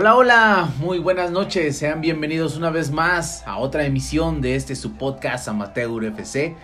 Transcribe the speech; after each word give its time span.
Hola, 0.00 0.16
hola, 0.16 0.68
muy 0.78 0.98
buenas 0.98 1.30
noches, 1.30 1.76
sean 1.76 2.00
bienvenidos 2.00 2.56
una 2.56 2.70
vez 2.70 2.90
más 2.90 3.46
a 3.46 3.58
otra 3.58 3.84
emisión 3.84 4.40
de 4.40 4.54
este 4.54 4.74
su 4.74 4.94
podcast 4.94 5.46
Amateur 5.46 6.02
FC. 6.02 6.56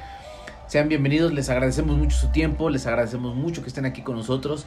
Sean 0.68 0.88
bienvenidos, 0.88 1.34
les 1.34 1.50
agradecemos 1.50 1.98
mucho 1.98 2.16
su 2.16 2.28
tiempo, 2.28 2.70
les 2.70 2.86
agradecemos 2.86 3.34
mucho 3.34 3.60
que 3.60 3.68
estén 3.68 3.84
aquí 3.84 4.00
con 4.00 4.16
nosotros, 4.16 4.64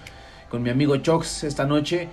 con 0.52 0.62
mi 0.62 0.70
amigo 0.70 0.96
Chox 0.98 1.46
esta 1.46 1.66
noche, 1.66 2.10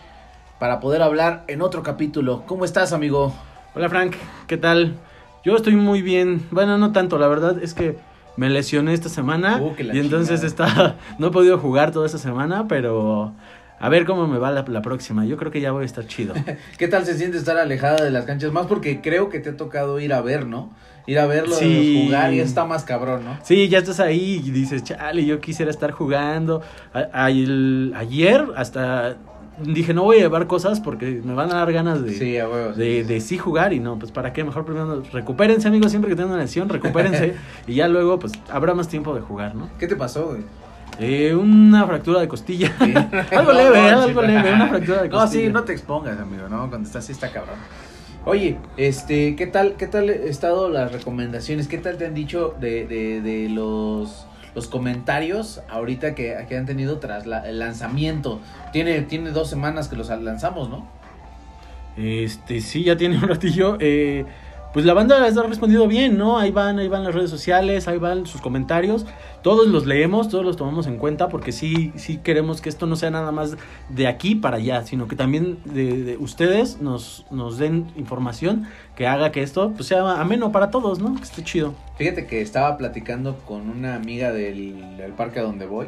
para 0.58 0.80
poder 0.80 1.02
hablar 1.02 1.44
en 1.46 1.60
otro 1.60 1.82
capítulo. 1.82 2.44
¿Cómo 2.46 2.64
estás, 2.64 2.94
amigo? 2.94 3.34
Hola, 3.74 3.90
Frank, 3.90 4.14
¿qué 4.46 4.56
tal? 4.56 4.96
Yo 5.44 5.56
estoy 5.56 5.76
muy 5.76 6.00
bien, 6.00 6.46
bueno, 6.50 6.78
no 6.78 6.90
tanto, 6.90 7.18
la 7.18 7.28
verdad 7.28 7.62
es 7.62 7.74
que 7.74 7.98
me 8.38 8.48
lesioné 8.48 8.94
esta 8.94 9.10
semana 9.10 9.60
Uh, 9.60 9.74
y 9.78 9.98
entonces 9.98 10.42
está, 10.42 10.96
no 11.18 11.26
he 11.26 11.30
podido 11.30 11.58
jugar 11.58 11.92
toda 11.92 12.06
esta 12.06 12.16
semana, 12.16 12.64
pero 12.66 13.34
a 13.78 13.88
ver 13.88 14.06
cómo 14.06 14.26
me 14.26 14.38
va 14.38 14.50
la, 14.50 14.64
la 14.66 14.82
próxima. 14.82 15.24
Yo 15.24 15.36
creo 15.36 15.50
que 15.52 15.60
ya 15.60 15.72
voy 15.72 15.82
a 15.82 15.86
estar 15.86 16.06
chido. 16.06 16.34
¿Qué 16.78 16.88
tal 16.88 17.04
se 17.04 17.16
siente 17.16 17.36
estar 17.38 17.56
alejada 17.58 18.04
de 18.04 18.10
las 18.10 18.24
canchas? 18.24 18.52
Más 18.52 18.66
porque 18.66 19.00
creo 19.00 19.28
que 19.28 19.38
te 19.40 19.50
ha 19.50 19.56
tocado 19.56 20.00
ir 20.00 20.12
a 20.12 20.20
ver, 20.22 20.46
¿no? 20.46 20.70
Ir 21.06 21.18
a 21.20 21.26
verlo 21.26 21.54
Sí. 21.54 22.02
jugar 22.06 22.32
y 22.34 22.40
está 22.40 22.64
más 22.64 22.82
cabrón, 22.84 23.24
¿no? 23.24 23.38
Sí, 23.44 23.68
ya 23.68 23.78
estás 23.78 24.00
ahí 24.00 24.42
y 24.44 24.50
dices, 24.50 24.82
chale, 24.82 25.24
yo 25.24 25.40
quisiera 25.40 25.70
estar 25.70 25.92
jugando. 25.92 26.62
A- 26.92 27.24
a- 27.24 27.30
el- 27.30 27.92
ayer 27.96 28.44
hasta 28.56 29.16
dije, 29.62 29.94
no 29.94 30.02
voy 30.02 30.18
a 30.18 30.20
llevar 30.20 30.46
cosas 30.48 30.80
porque 30.80 31.22
me 31.24 31.32
van 31.32 31.50
a 31.50 31.56
dar 31.56 31.72
ganas 31.72 32.02
de, 32.04 32.12
Sí, 32.12 32.32
de, 32.32 33.04
de 33.04 33.20
sí 33.20 33.38
jugar 33.38 33.72
y 33.72 33.80
no, 33.80 33.98
pues 33.98 34.12
para 34.12 34.32
qué, 34.34 34.44
mejor 34.44 34.66
primero 34.66 35.02
recupérense 35.12 35.68
amigos, 35.68 35.90
siempre 35.92 36.10
que 36.10 36.16
tengan 36.16 36.32
una 36.34 36.42
lesión, 36.42 36.68
recupérense 36.68 37.34
y 37.66 37.74
ya 37.74 37.88
luego 37.88 38.18
pues 38.18 38.32
habrá 38.50 38.74
más 38.74 38.88
tiempo 38.88 39.14
de 39.14 39.22
jugar, 39.22 39.54
¿no? 39.54 39.70
¿Qué 39.78 39.86
te 39.86 39.96
pasó, 39.96 40.26
güey? 40.26 40.42
Eh, 40.98 41.34
una 41.34 41.86
fractura 41.86 42.20
de 42.20 42.28
costilla. 42.28 42.72
Sí. 42.80 42.94
algo 43.36 43.52
No, 43.52 43.58
leve, 43.58 43.90
no, 43.92 44.02
algo 44.02 44.22
leve, 44.22 44.52
una 44.52 44.68
fractura 44.68 45.02
de 45.02 45.08
No, 45.08 45.18
costilla. 45.18 45.46
sí, 45.46 45.52
no 45.52 45.64
te 45.64 45.72
expongas, 45.72 46.18
amigo, 46.18 46.48
¿no? 46.48 46.68
Cuando 46.68 46.86
estás 46.86 47.04
así 47.04 47.12
está 47.12 47.30
cabrón. 47.30 47.56
Oye, 48.24 48.58
este, 48.76 49.36
¿qué 49.36 49.46
tal, 49.46 49.74
qué 49.74 49.86
tal 49.86 50.08
han 50.08 50.26
estado 50.26 50.68
las 50.68 50.90
recomendaciones? 50.92 51.68
¿Qué 51.68 51.78
tal 51.78 51.96
te 51.96 52.06
han 52.06 52.14
dicho 52.14 52.56
de, 52.60 52.86
de, 52.86 53.20
de 53.20 53.48
los, 53.48 54.26
los 54.54 54.66
comentarios 54.68 55.60
ahorita 55.68 56.14
que, 56.14 56.36
que 56.48 56.56
han 56.56 56.66
tenido 56.66 56.98
tras 56.98 57.26
la- 57.26 57.48
el 57.48 57.58
lanzamiento? 57.60 58.40
Tiene, 58.72 59.02
tiene 59.02 59.30
dos 59.30 59.48
semanas 59.48 59.86
que 59.88 59.96
los 59.96 60.08
lanzamos, 60.08 60.68
¿no? 60.70 60.88
Este, 61.96 62.60
sí, 62.60 62.84
ya 62.84 62.96
tiene 62.96 63.16
un 63.16 63.22
ratillo. 63.28 63.76
Eh, 63.80 64.24
pues 64.72 64.84
la 64.84 64.94
banda 64.94 65.18
les 65.20 65.36
ha 65.36 65.42
respondido 65.42 65.88
bien, 65.88 66.18
¿no? 66.18 66.38
Ahí 66.38 66.50
van, 66.50 66.78
ahí 66.78 66.88
van 66.88 67.04
las 67.04 67.14
redes 67.14 67.30
sociales, 67.30 67.88
ahí 67.88 67.98
van 67.98 68.26
sus 68.26 68.40
comentarios. 68.40 69.06
Todos 69.42 69.68
los 69.68 69.86
leemos, 69.86 70.28
todos 70.28 70.44
los 70.44 70.56
tomamos 70.56 70.86
en 70.86 70.98
cuenta 70.98 71.28
porque 71.28 71.52
sí, 71.52 71.92
sí 71.96 72.18
queremos 72.18 72.60
que 72.60 72.68
esto 72.68 72.86
no 72.86 72.96
sea 72.96 73.10
nada 73.10 73.32
más 73.32 73.56
de 73.88 74.06
aquí 74.06 74.34
para 74.34 74.56
allá, 74.58 74.82
sino 74.82 75.08
que 75.08 75.16
también 75.16 75.58
de, 75.64 76.02
de 76.02 76.16
ustedes 76.18 76.80
nos, 76.80 77.24
nos 77.30 77.58
den 77.58 77.86
información 77.96 78.66
que 78.96 79.06
haga 79.06 79.32
que 79.32 79.42
esto 79.42 79.72
pues, 79.74 79.88
sea 79.88 80.20
ameno 80.20 80.52
para 80.52 80.70
todos, 80.70 80.98
¿no? 80.98 81.14
Que 81.16 81.22
esté 81.22 81.42
chido. 81.42 81.74
Fíjate 81.96 82.26
que 82.26 82.42
estaba 82.42 82.76
platicando 82.76 83.36
con 83.46 83.70
una 83.70 83.94
amiga 83.94 84.32
del, 84.32 84.96
del 84.96 85.12
parque 85.12 85.38
a 85.40 85.42
donde 85.42 85.66
voy 85.66 85.86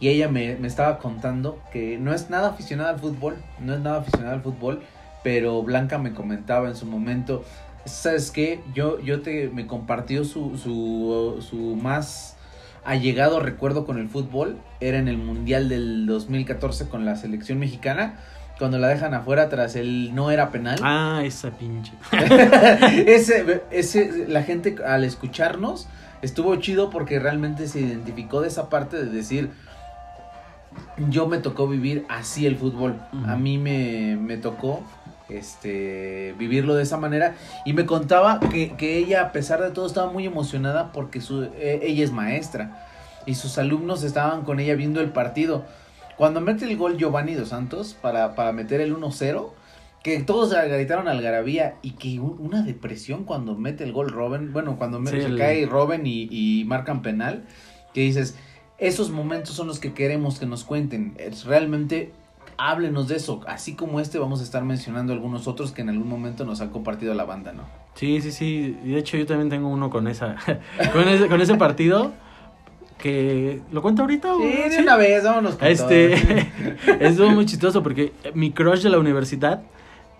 y 0.00 0.08
ella 0.08 0.28
me, 0.28 0.56
me 0.56 0.68
estaba 0.68 0.98
contando 0.98 1.58
que 1.72 1.98
no 1.98 2.12
es 2.12 2.30
nada 2.30 2.50
aficionada 2.50 2.90
al 2.90 2.98
fútbol, 2.98 3.36
no 3.60 3.74
es 3.74 3.80
nada 3.80 3.98
aficionada 3.98 4.34
al 4.34 4.42
fútbol, 4.42 4.82
pero 5.24 5.62
Blanca 5.62 5.98
me 5.98 6.12
comentaba 6.12 6.68
en 6.68 6.76
su 6.76 6.86
momento, 6.86 7.44
¿sabes 7.90 8.30
qué? 8.30 8.60
Yo, 8.74 9.00
yo 9.00 9.22
te, 9.22 9.48
me 9.48 9.66
compartió 9.66 10.24
su, 10.24 10.56
su, 10.56 11.44
su 11.46 11.56
más 11.76 12.36
allegado 12.84 13.40
recuerdo 13.40 13.84
con 13.84 13.98
el 13.98 14.08
fútbol, 14.08 14.56
era 14.80 14.98
en 14.98 15.08
el 15.08 15.18
Mundial 15.18 15.68
del 15.68 16.06
2014 16.06 16.88
con 16.88 17.04
la 17.04 17.16
selección 17.16 17.58
mexicana, 17.58 18.14
cuando 18.58 18.78
la 18.78 18.88
dejan 18.88 19.14
afuera 19.14 19.48
tras 19.48 19.76
el 19.76 20.14
no 20.14 20.30
era 20.30 20.50
penal. 20.50 20.78
Ah, 20.82 21.22
esa 21.24 21.50
pinche. 21.50 21.92
ese, 23.06 23.62
ese, 23.70 24.26
la 24.26 24.42
gente 24.42 24.76
al 24.84 25.04
escucharnos 25.04 25.86
estuvo 26.22 26.56
chido 26.56 26.90
porque 26.90 27.18
realmente 27.18 27.68
se 27.68 27.80
identificó 27.80 28.40
de 28.40 28.48
esa 28.48 28.68
parte 28.68 28.96
de 28.96 29.10
decir, 29.10 29.50
yo 31.08 31.28
me 31.28 31.38
tocó 31.38 31.68
vivir 31.68 32.04
así 32.08 32.46
el 32.46 32.56
fútbol. 32.56 32.96
A 33.26 33.36
mí 33.36 33.58
me, 33.58 34.16
me 34.16 34.36
tocó 34.36 34.82
este 35.28 36.34
vivirlo 36.38 36.74
de 36.74 36.82
esa 36.82 36.96
manera 36.96 37.36
y 37.64 37.72
me 37.72 37.86
contaba 37.86 38.40
que, 38.40 38.72
que 38.76 38.98
ella 38.98 39.22
a 39.22 39.32
pesar 39.32 39.60
de 39.62 39.70
todo 39.70 39.86
estaba 39.86 40.10
muy 40.10 40.26
emocionada 40.26 40.92
porque 40.92 41.20
su, 41.20 41.44
eh, 41.44 41.80
ella 41.82 42.04
es 42.04 42.12
maestra 42.12 42.86
y 43.26 43.34
sus 43.34 43.58
alumnos 43.58 44.02
estaban 44.04 44.42
con 44.42 44.58
ella 44.60 44.74
viendo 44.74 45.00
el 45.00 45.10
partido. 45.10 45.64
Cuando 46.16 46.40
mete 46.40 46.64
el 46.64 46.76
gol 46.76 46.96
Giovanni 46.96 47.34
Dos 47.34 47.50
Santos 47.50 47.94
para, 48.00 48.34
para 48.34 48.52
meter 48.52 48.80
el 48.80 48.96
1-0, 48.96 49.50
que 50.02 50.20
todos 50.20 50.52
gritaron 50.52 51.08
algarabía 51.08 51.74
y 51.82 51.92
que 51.92 52.18
un- 52.20 52.36
una 52.40 52.62
depresión 52.62 53.24
cuando 53.24 53.54
mete 53.54 53.84
el 53.84 53.92
gol 53.92 54.10
Robin, 54.10 54.52
bueno, 54.52 54.76
cuando 54.78 54.98
Sí, 55.04 55.20
se 55.20 55.36
cae 55.36 55.66
Robin 55.66 56.06
y, 56.06 56.28
y 56.30 56.64
marcan 56.64 57.02
penal, 57.02 57.44
que 57.94 58.00
dices, 58.00 58.36
esos 58.78 59.10
momentos 59.10 59.54
son 59.54 59.66
los 59.66 59.78
que 59.78 59.92
queremos 59.92 60.38
que 60.38 60.46
nos 60.46 60.64
cuenten, 60.64 61.14
es 61.18 61.44
realmente 61.44 62.12
háblenos 62.58 63.06
de 63.08 63.16
eso, 63.16 63.40
así 63.46 63.74
como 63.74 64.00
este 64.00 64.18
vamos 64.18 64.40
a 64.40 64.42
estar 64.42 64.64
mencionando 64.64 65.12
algunos 65.12 65.46
otros 65.46 65.70
que 65.70 65.82
en 65.82 65.88
algún 65.88 66.08
momento 66.08 66.44
nos 66.44 66.60
han 66.60 66.70
compartido 66.70 67.14
la 67.14 67.24
banda, 67.24 67.52
¿no? 67.52 67.62
Sí, 67.94 68.20
sí, 68.20 68.32
sí. 68.32 68.76
Y 68.84 68.90
de 68.90 68.98
hecho 68.98 69.16
yo 69.16 69.26
también 69.26 69.48
tengo 69.48 69.68
uno 69.68 69.90
con 69.90 70.08
esa, 70.08 70.36
con 70.92 71.08
ese, 71.08 71.28
con 71.28 71.40
ese 71.40 71.54
partido 71.54 72.12
que 72.98 73.62
lo 73.70 73.80
cuento 73.80 74.02
ahorita. 74.02 74.34
Sí, 74.36 74.70
de 74.70 74.82
una 74.82 74.96
vez, 74.96 75.22
vámonos 75.22 75.54
con 75.54 75.68
Este, 75.68 76.14
estuvo 77.00 77.30
muy 77.30 77.46
chistoso 77.46 77.82
porque 77.82 78.12
mi 78.34 78.50
crush 78.50 78.82
de 78.82 78.90
la 78.90 78.98
universidad 78.98 79.62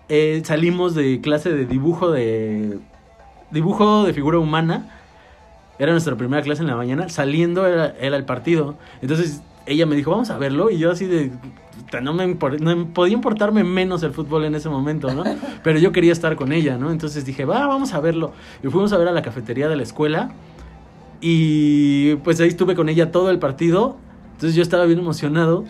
eh, 0.07 0.41
salimos 0.45 0.95
de 0.95 1.19
clase 1.19 1.51
de 1.51 1.65
dibujo 1.65 2.09
de 2.09 2.79
dibujo 3.51 4.05
de 4.05 4.13
figura 4.13 4.39
humana. 4.39 4.95
Era 5.77 5.91
nuestra 5.91 6.15
primera 6.15 6.41
clase 6.41 6.61
en 6.61 6.67
la 6.67 6.75
mañana. 6.75 7.09
Saliendo 7.09 7.67
era, 7.67 7.95
era 7.99 8.17
el 8.17 8.25
partido. 8.25 8.75
Entonces 9.01 9.41
ella 9.69 9.85
me 9.85 9.95
dijo, 9.95 10.11
vamos 10.11 10.29
a 10.31 10.37
verlo. 10.37 10.69
Y 10.71 10.77
yo 10.77 10.91
así 10.91 11.05
de... 11.05 11.31
No 12.01 12.13
me 12.13 12.27
no 12.59 12.87
podía 12.93 13.13
importarme 13.13 13.63
menos 13.63 14.03
el 14.03 14.11
fútbol 14.11 14.45
en 14.45 14.53
ese 14.53 14.69
momento, 14.69 15.13
¿no? 15.13 15.23
Pero 15.63 15.79
yo 15.79 15.91
quería 15.91 16.11
estar 16.11 16.35
con 16.35 16.51
ella, 16.51 16.77
¿no? 16.77 16.91
Entonces 16.91 17.25
dije, 17.25 17.45
va, 17.45 17.65
vamos 17.67 17.93
a 17.93 17.99
verlo. 17.99 18.33
Y 18.63 18.67
fuimos 18.67 18.93
a 18.93 18.97
ver 18.97 19.07
a 19.07 19.11
la 19.11 19.21
cafetería 19.21 19.67
de 19.69 19.75
la 19.75 19.83
escuela. 19.83 20.31
Y 21.21 22.15
pues 22.17 22.39
ahí 22.41 22.47
estuve 22.47 22.75
con 22.75 22.89
ella 22.89 23.11
todo 23.11 23.31
el 23.31 23.39
partido. 23.39 23.97
Entonces 24.33 24.55
yo 24.55 24.61
estaba 24.61 24.85
bien 24.85 24.99
emocionado. 24.99 25.65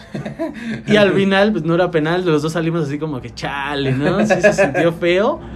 Y 0.87 0.95
al 0.95 1.13
final, 1.13 1.51
pues 1.51 1.63
no 1.63 1.75
era 1.75 1.89
penal. 1.91 2.25
Los 2.25 2.41
dos 2.41 2.53
salimos 2.53 2.87
así 2.87 2.99
como 2.99 3.21
que 3.21 3.33
chale, 3.33 3.93
¿no? 3.93 4.25
Sí 4.25 4.41
se 4.41 4.53
sintió 4.53 4.93
feo. 4.93 5.39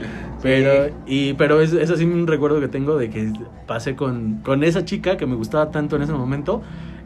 Pero, 0.44 0.94
y, 1.08 1.34
pero 1.36 1.62
es, 1.62 1.72
es 1.72 1.90
así 1.90 2.04
un 2.04 2.28
recuerdo 2.28 2.60
que 2.60 2.68
tengo 2.68 2.98
de 2.98 3.10
que 3.10 3.32
pasé 3.66 3.96
con, 3.96 4.42
con 4.44 4.66
esa 4.66 4.84
chica 4.84 5.16
que 5.16 5.26
me 5.26 5.36
gustaba 5.36 5.72
tanto 5.72 5.96
en 5.96 6.02
ese 6.02 6.12
momento. 6.12 6.62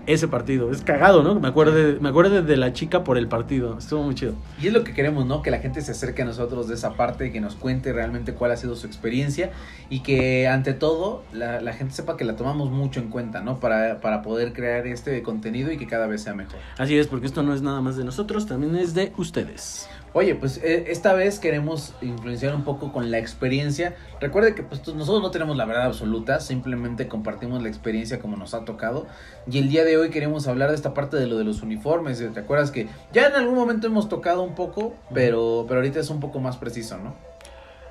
Ese 0.07 0.27
partido. 0.27 0.71
Es 0.71 0.81
cagado, 0.81 1.21
¿no? 1.21 1.39
Me 1.39 1.49
acuerdo 1.49 1.99
me 1.99 2.09
acuerdo 2.09 2.41
de 2.41 2.57
la 2.57 2.73
chica 2.73 3.03
por 3.03 3.17
el 3.17 3.27
partido. 3.27 3.77
Estuvo 3.77 4.03
muy 4.03 4.15
chido. 4.15 4.33
Y 4.61 4.67
es 4.67 4.73
lo 4.73 4.83
que 4.85 4.93
queremos, 4.93 5.25
¿no? 5.25 5.41
Que 5.41 5.51
la 5.51 5.59
gente 5.59 5.81
se 5.81 5.91
acerque 5.91 6.21
a 6.21 6.25
nosotros 6.25 6.69
de 6.69 6.75
esa 6.75 6.93
parte, 6.93 7.31
que 7.31 7.41
nos 7.41 7.55
cuente 7.55 7.91
realmente 7.91 8.33
cuál 8.33 8.51
ha 8.51 8.57
sido 8.57 8.75
su 8.75 8.87
experiencia 8.87 9.51
y 9.89 9.99
que 9.99 10.47
ante 10.47 10.73
todo 10.73 11.23
la, 11.33 11.61
la 11.61 11.73
gente 11.73 11.93
sepa 11.93 12.15
que 12.15 12.23
la 12.23 12.37
tomamos 12.37 12.71
mucho 12.71 12.99
en 13.01 13.09
cuenta, 13.09 13.41
¿no? 13.41 13.59
Para, 13.59 13.99
para 13.99 14.21
poder 14.21 14.53
crear 14.53 14.87
este 14.87 15.21
contenido 15.21 15.71
y 15.71 15.77
que 15.77 15.87
cada 15.87 16.07
vez 16.07 16.23
sea 16.23 16.33
mejor. 16.33 16.59
Así 16.77 16.97
es, 16.97 17.07
porque 17.07 17.25
esto 17.25 17.43
no 17.43 17.53
es 17.53 17.61
nada 17.61 17.81
más 17.81 17.97
de 17.97 18.05
nosotros, 18.05 18.45
también 18.45 18.75
es 18.75 18.93
de 18.93 19.11
ustedes. 19.17 19.89
Oye, 20.17 20.33
pues 20.33 20.59
eh, 20.63 20.85
esta 20.87 21.13
vez 21.13 21.37
queremos 21.37 21.93
influenciar 22.01 22.55
un 22.55 22.63
poco 22.63 22.91
con 22.91 23.11
la 23.11 23.19
experiencia. 23.19 23.93
Recuerde 24.19 24.55
que 24.55 24.63
pues, 24.63 24.79
nosotros 24.95 25.21
no 25.21 25.29
tenemos 25.29 25.55
la 25.55 25.65
verdad 25.65 25.83
absoluta, 25.83 26.39
simplemente 26.39 27.07
compartimos 27.07 27.61
la 27.61 27.69
experiencia 27.69 28.17
como 28.17 28.35
nos 28.35 28.55
ha 28.55 28.65
tocado. 28.65 29.05
Y 29.47 29.59
el 29.59 29.69
día 29.69 29.85
de 29.85 29.95
hoy 29.95 30.09
queremos 30.09 30.47
hablar 30.47 30.69
de 30.69 30.75
esta 30.75 30.95
parte 30.95 31.17
de 31.17 31.27
lo 31.27 31.37
de 31.37 31.43
los 31.43 31.61
uniformes. 31.61 32.17
¿Te 32.33 32.39
acuerdas 32.39 32.71
que 32.71 32.87
ya 33.13 33.27
en 33.27 33.35
algún 33.35 33.53
momento 33.53 33.85
hemos 33.85 34.09
tocado 34.09 34.41
un 34.41 34.55
poco, 34.55 34.95
pero, 35.13 35.65
pero 35.67 35.81
ahorita 35.81 35.99
es 35.99 36.09
un 36.09 36.19
poco 36.19 36.39
más 36.39 36.57
preciso, 36.57 36.97
¿no? 36.97 37.13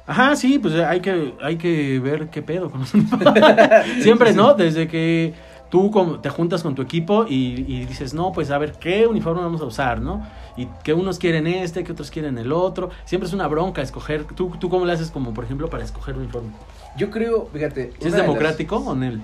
Ajá, 0.05 0.35
sí, 0.35 0.59
pues 0.59 0.75
hay 0.75 0.99
que, 0.99 1.33
hay 1.41 1.59
que 1.59 2.01
ver 2.01 2.27
qué 2.31 2.43
pedo 2.43 2.73
con 2.73 2.81
los 2.81 2.93
uniformes. 2.95 3.35
Siempre, 4.03 4.33
¿no? 4.33 4.55
Desde 4.55 4.89
que 4.89 5.33
tú 5.77 5.91
como 5.91 6.21
te 6.21 6.31
juntas 6.31 6.63
con 6.63 6.75
tu 6.75 6.81
equipo 6.81 7.27
y, 7.29 7.67
y 7.69 7.85
dices, 7.85 8.15
no, 8.15 8.33
pues 8.33 8.51
a 8.51 8.57
ver, 8.57 8.73
¿qué 8.81 9.07
uniforme 9.07 9.43
vamos 9.43 9.61
a 9.61 9.67
usar, 9.67 10.01
no? 10.01 10.27
Y 10.57 10.69
que 10.83 10.95
unos 10.95 11.19
quieren 11.19 11.47
este, 11.47 11.85
que 11.85 11.93
otros 11.93 12.11
quieren 12.11 12.39
el 12.39 12.51
otro. 12.51 12.89
Siempre 13.05 13.27
es 13.29 13.35
una 13.35 13.47
bronca 13.47 13.83
escoger. 13.83 14.25
¿Tú, 14.25 14.51
tú 14.59 14.71
cómo 14.71 14.87
le 14.87 14.95
haces 14.95 15.11
como, 15.11 15.35
por 15.35 15.45
ejemplo, 15.45 15.69
para 15.69 15.85
escoger 15.85 16.15
un 16.15 16.23
uniforme? 16.23 16.49
Yo 16.97 17.11
creo, 17.11 17.51
fíjate. 17.53 17.91
¿Si 17.99 17.99
es 17.99 18.01
una 18.07 18.11
de 18.13 18.17
las- 18.17 18.27
democrático 18.27 18.77
o 18.77 18.95
Nel? 18.95 19.21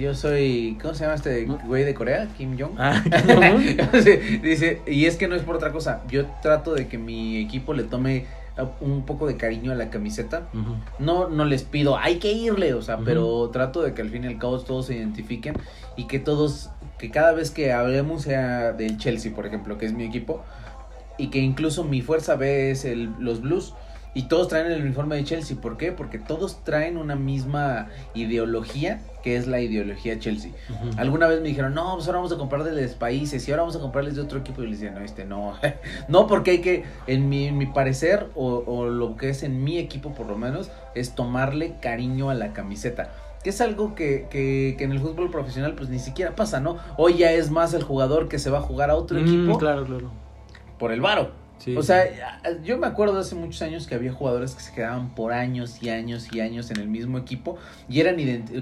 Yo 0.00 0.14
soy, 0.14 0.78
¿cómo 0.80 0.94
se 0.94 1.04
llama 1.04 1.16
este 1.16 1.44
güey 1.44 1.84
de 1.84 1.92
Corea? 1.92 2.26
Kim 2.38 2.58
Jong. 2.58 2.72
Ah, 2.78 3.02
¿no? 3.92 4.00
Sí, 4.00 4.16
dice, 4.42 4.80
y 4.86 5.04
es 5.04 5.16
que 5.16 5.28
no 5.28 5.34
es 5.34 5.42
por 5.42 5.56
otra 5.56 5.72
cosa. 5.72 6.00
Yo 6.08 6.24
trato 6.40 6.72
de 6.72 6.88
que 6.88 6.96
mi 6.96 7.36
equipo 7.36 7.74
le 7.74 7.82
tome 7.82 8.24
un 8.80 9.04
poco 9.04 9.26
de 9.26 9.36
cariño 9.36 9.72
a 9.72 9.74
la 9.74 9.90
camiseta. 9.90 10.48
No, 10.98 11.28
no 11.28 11.44
les 11.44 11.62
pido, 11.62 11.98
hay 11.98 12.18
que 12.18 12.32
irle, 12.32 12.74
o 12.74 12.82
sea, 12.82 12.98
pero 12.98 13.50
trato 13.50 13.82
de 13.82 13.94
que 13.94 14.02
al 14.02 14.10
fin 14.10 14.24
y 14.24 14.28
al 14.28 14.38
cabo 14.38 14.58
todos 14.60 14.86
se 14.86 14.96
identifiquen 14.96 15.54
y 15.96 16.04
que 16.04 16.18
todos, 16.18 16.70
que 16.98 17.10
cada 17.10 17.32
vez 17.32 17.50
que 17.50 17.72
hablemos 17.72 18.22
sea 18.22 18.72
del 18.72 18.96
Chelsea, 18.96 19.34
por 19.34 19.46
ejemplo, 19.46 19.78
que 19.78 19.86
es 19.86 19.92
mi 19.92 20.04
equipo, 20.04 20.42
y 21.18 21.28
que 21.28 21.38
incluso 21.38 21.84
mi 21.84 22.02
fuerza 22.02 22.36
B 22.36 22.70
es 22.70 22.84
el, 22.84 23.10
los 23.18 23.40
Blues. 23.40 23.74
Y 24.16 24.28
todos 24.28 24.48
traen 24.48 24.72
el 24.72 24.80
uniforme 24.80 25.16
de 25.16 25.24
Chelsea. 25.24 25.58
¿Por 25.60 25.76
qué? 25.76 25.92
Porque 25.92 26.18
todos 26.18 26.64
traen 26.64 26.96
una 26.96 27.16
misma 27.16 27.88
ideología, 28.14 29.02
que 29.22 29.36
es 29.36 29.46
la 29.46 29.60
ideología 29.60 30.18
Chelsea. 30.18 30.52
Alguna 30.96 31.26
vez 31.26 31.42
me 31.42 31.48
dijeron, 31.48 31.74
no, 31.74 31.94
pues 31.96 32.06
ahora 32.06 32.20
vamos 32.20 32.32
a 32.32 32.38
comprarles 32.38 32.74
de 32.74 32.82
los 32.82 32.92
países 32.92 33.46
y 33.46 33.50
ahora 33.50 33.64
vamos 33.64 33.76
a 33.76 33.80
comprarles 33.80 34.16
de 34.16 34.22
otro 34.22 34.38
equipo. 34.38 34.62
Y 34.62 34.68
les 34.68 34.80
decía, 34.80 34.98
no, 34.98 35.04
este 35.04 35.26
no. 35.26 35.52
no, 36.08 36.26
porque 36.26 36.52
hay 36.52 36.58
que, 36.62 36.84
en 37.06 37.28
mi, 37.28 37.46
en 37.48 37.58
mi 37.58 37.66
parecer, 37.66 38.28
o, 38.34 38.64
o 38.66 38.86
lo 38.86 39.16
que 39.18 39.28
es 39.28 39.42
en 39.42 39.62
mi 39.62 39.76
equipo 39.76 40.14
por 40.14 40.26
lo 40.26 40.38
menos, 40.38 40.70
es 40.94 41.14
tomarle 41.14 41.74
cariño 41.82 42.30
a 42.30 42.34
la 42.34 42.54
camiseta. 42.54 43.10
Que 43.44 43.50
es 43.50 43.60
algo 43.60 43.94
que, 43.94 44.28
que, 44.30 44.76
que 44.78 44.84
en 44.84 44.92
el 44.92 44.98
fútbol 44.98 45.30
profesional 45.30 45.74
pues 45.74 45.88
ni 45.90 45.98
siquiera 45.98 46.34
pasa, 46.34 46.58
¿no? 46.58 46.78
Hoy 46.96 47.18
ya 47.18 47.32
es 47.32 47.50
más 47.50 47.74
el 47.74 47.82
jugador 47.82 48.28
que 48.28 48.38
se 48.38 48.48
va 48.50 48.58
a 48.58 48.62
jugar 48.62 48.88
a 48.90 48.96
otro 48.96 49.18
Mm, 49.20 49.22
equipo 49.22 49.58
claro, 49.58 49.84
claro. 49.84 50.10
por 50.78 50.90
el 50.90 51.00
varo. 51.02 51.30
Sí, 51.58 51.76
o 51.76 51.82
sea, 51.82 52.04
yo 52.64 52.78
me 52.78 52.86
acuerdo 52.86 53.14
de 53.14 53.20
hace 53.20 53.34
muchos 53.34 53.60
años 53.62 53.86
que 53.86 53.94
había 53.94 54.12
jugadores 54.12 54.54
que 54.54 54.60
se 54.62 54.72
quedaban 54.72 55.08
por 55.14 55.32
años 55.32 55.82
y 55.82 55.88
años 55.88 56.28
y 56.32 56.40
años 56.40 56.70
en 56.70 56.78
el 56.78 56.88
mismo 56.88 57.18
equipo 57.18 57.56
y 57.88 58.00
eran 58.00 58.16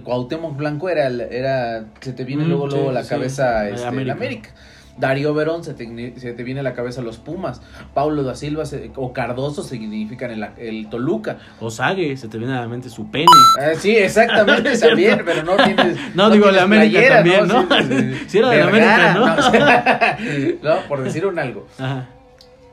Cuauhtémoc 0.05 0.57
Blanco 0.57 0.89
era 0.89 1.09
el- 1.09 1.21
era 1.21 1.87
se 2.01 2.13
te 2.13 2.25
viene 2.25 2.45
Mm, 2.45 2.49
luego 2.49 2.67
luego 2.69 2.93
la 2.93 3.03
sí. 3.03 3.11
cabeza 3.11 3.69
este, 3.69 3.87
América. 3.87 4.07
la 4.07 4.13
América. 4.15 4.51
Darío 4.97 5.35
Verón 5.35 5.65
se 5.65 5.75
te, 5.75 6.15
se 6.21 6.33
te 6.35 6.45
viene 6.45 6.61
a 6.61 6.63
la 6.63 6.73
cabeza 6.73 7.03
los 7.03 7.19
Pumas, 7.19 7.61
Paulo 7.95 8.23
da 8.23 8.37
Silva 8.37 8.65
se- 8.65 8.93
o 8.95 9.13
Cardoso 9.13 9.65
significan 9.65 10.31
el, 10.31 10.47
el 10.57 10.89
Toluca. 10.89 11.39
Osague, 11.59 12.17
se 12.17 12.29
te 12.29 12.39
viene 12.39 12.57
a 12.57 12.61
la 12.61 12.69
mente 12.69 12.89
su 12.89 13.11
pene. 13.11 13.27
Ah, 13.59 13.73
sí, 13.77 13.97
exactamente 13.97 14.79
también, 14.79 15.21
pero 15.25 15.43
no 15.43 15.57
tienes 15.57 15.99
No, 16.15 16.31
digo, 16.31 16.49
la 16.53 16.63
América 16.63 17.09
también, 17.09 17.49
¿no? 17.49 17.63
Sí. 17.63 18.15
Si 18.29 18.39
era 18.39 18.51
de 18.51 18.63
América, 18.63 19.15
¿no? 19.15 19.27
no, 20.63 20.77
por 20.89 21.03
decir 21.03 21.27
un 21.27 21.41
algo. 21.41 21.67
Ajá. 21.77 22.07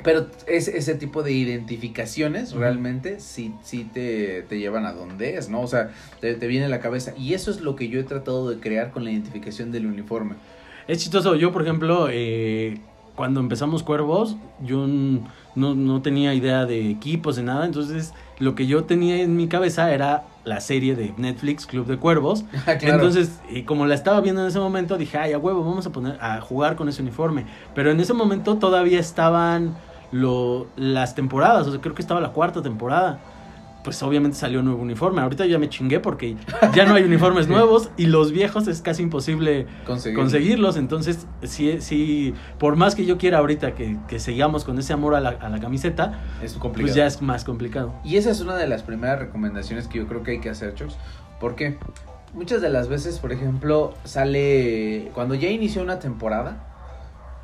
Pero 0.03 0.27
es, 0.47 0.67
ese 0.67 0.95
tipo 0.95 1.23
de 1.23 1.31
identificaciones 1.31 2.53
realmente 2.53 3.19
sí, 3.19 3.53
sí 3.63 3.87
te, 3.93 4.43
te 4.43 4.59
llevan 4.59 4.85
a 4.85 4.93
donde 4.93 5.37
es, 5.37 5.49
¿no? 5.49 5.61
O 5.61 5.67
sea, 5.67 5.91
te, 6.19 6.33
te 6.35 6.47
viene 6.47 6.65
a 6.65 6.69
la 6.69 6.79
cabeza. 6.79 7.13
Y 7.17 7.33
eso 7.33 7.51
es 7.51 7.61
lo 7.61 7.75
que 7.75 7.87
yo 7.89 7.99
he 7.99 8.03
tratado 8.03 8.49
de 8.49 8.59
crear 8.59 8.91
con 8.91 9.03
la 9.03 9.11
identificación 9.11 9.71
del 9.71 9.85
uniforme. 9.85 10.35
Es 10.87 10.99
chistoso. 10.99 11.35
Yo, 11.35 11.51
por 11.51 11.61
ejemplo, 11.61 12.07
eh, 12.11 12.79
cuando 13.15 13.39
empezamos 13.39 13.83
Cuervos, 13.83 14.35
yo 14.63 14.87
no, 14.87 15.75
no 15.75 16.01
tenía 16.01 16.33
idea 16.33 16.65
de 16.65 16.89
equipos, 16.89 17.35
de 17.35 17.43
nada. 17.43 17.65
Entonces, 17.65 18.13
lo 18.39 18.55
que 18.55 18.65
yo 18.67 18.85
tenía 18.85 19.21
en 19.21 19.35
mi 19.35 19.47
cabeza 19.47 19.93
era 19.93 20.23
la 20.43 20.59
serie 20.59 20.95
de 20.95 21.13
Netflix, 21.17 21.65
Club 21.67 21.85
de 21.85 21.97
Cuervos. 21.97 22.45
Ah, 22.65 22.77
Claro. 22.77 22.95
Entonces, 22.95 23.39
y 23.49 23.63
como 23.63 23.85
la 23.85 23.95
estaba 23.95 24.21
viendo 24.21 24.41
en 24.41 24.47
ese 24.47 24.59
momento, 24.59 24.97
dije, 24.97 25.17
ay, 25.17 25.33
a 25.33 25.37
huevo, 25.37 25.63
vamos 25.63 25.85
a 25.85 25.91
poner 25.91 26.17
a 26.21 26.41
jugar 26.41 26.75
con 26.75 26.89
ese 26.89 27.01
uniforme. 27.01 27.45
Pero 27.75 27.91
en 27.91 27.99
ese 27.99 28.13
momento 28.13 28.57
todavía 28.57 28.99
estaban 28.99 29.75
lo, 30.11 30.67
las 30.75 31.15
temporadas, 31.15 31.67
o 31.67 31.71
sea, 31.71 31.81
creo 31.81 31.95
que 31.95 32.01
estaba 32.01 32.21
la 32.21 32.29
cuarta 32.29 32.61
temporada. 32.61 33.19
Pues 33.83 34.03
obviamente 34.03 34.37
salió 34.37 34.59
un 34.59 34.65
nuevo 34.65 34.79
uniforme. 34.83 35.21
Ahorita 35.21 35.43
ya 35.47 35.57
me 35.57 35.67
chingué 35.67 35.99
porque 35.99 36.35
ya 36.75 36.85
no 36.85 36.93
hay 36.93 37.01
uniformes 37.03 37.47
nuevos 37.49 37.89
y 37.97 38.05
los 38.05 38.31
viejos 38.31 38.67
es 38.67 38.79
casi 38.83 39.01
imposible 39.01 39.65
conseguir. 39.87 40.19
conseguirlos. 40.19 40.77
Entonces, 40.77 41.25
sí, 41.41 41.77
sí, 41.81 42.35
por 42.59 42.75
más 42.75 42.93
que 42.93 43.07
yo 43.07 43.17
quiera 43.17 43.39
ahorita 43.39 43.73
que, 43.73 43.97
que 44.07 44.19
sigamos 44.19 44.65
con 44.65 44.77
ese 44.77 44.93
amor 44.93 45.15
a 45.15 45.19
la, 45.19 45.29
a 45.29 45.49
la 45.49 45.59
camiseta, 45.59 46.19
Es 46.43 46.53
complicado. 46.53 46.81
pues 46.83 46.93
ya 46.95 47.07
es 47.07 47.23
más 47.23 47.43
complicado. 47.43 47.91
Y 48.03 48.17
esa 48.17 48.29
es 48.29 48.39
una 48.41 48.55
de 48.55 48.67
las 48.67 48.83
primeras 48.83 49.17
recomendaciones 49.17 49.87
que 49.87 49.97
yo 49.97 50.05
creo 50.07 50.21
que 50.21 50.31
hay 50.31 50.39
que 50.41 50.51
hacer, 50.51 50.75
Chox. 50.75 50.95
Porque 51.39 51.79
muchas 52.35 52.61
de 52.61 52.69
las 52.69 52.87
veces, 52.87 53.17
por 53.17 53.31
ejemplo, 53.31 53.95
sale. 54.03 55.09
Cuando 55.15 55.33
ya 55.33 55.49
inició 55.49 55.81
una 55.81 55.97
temporada, 55.97 56.67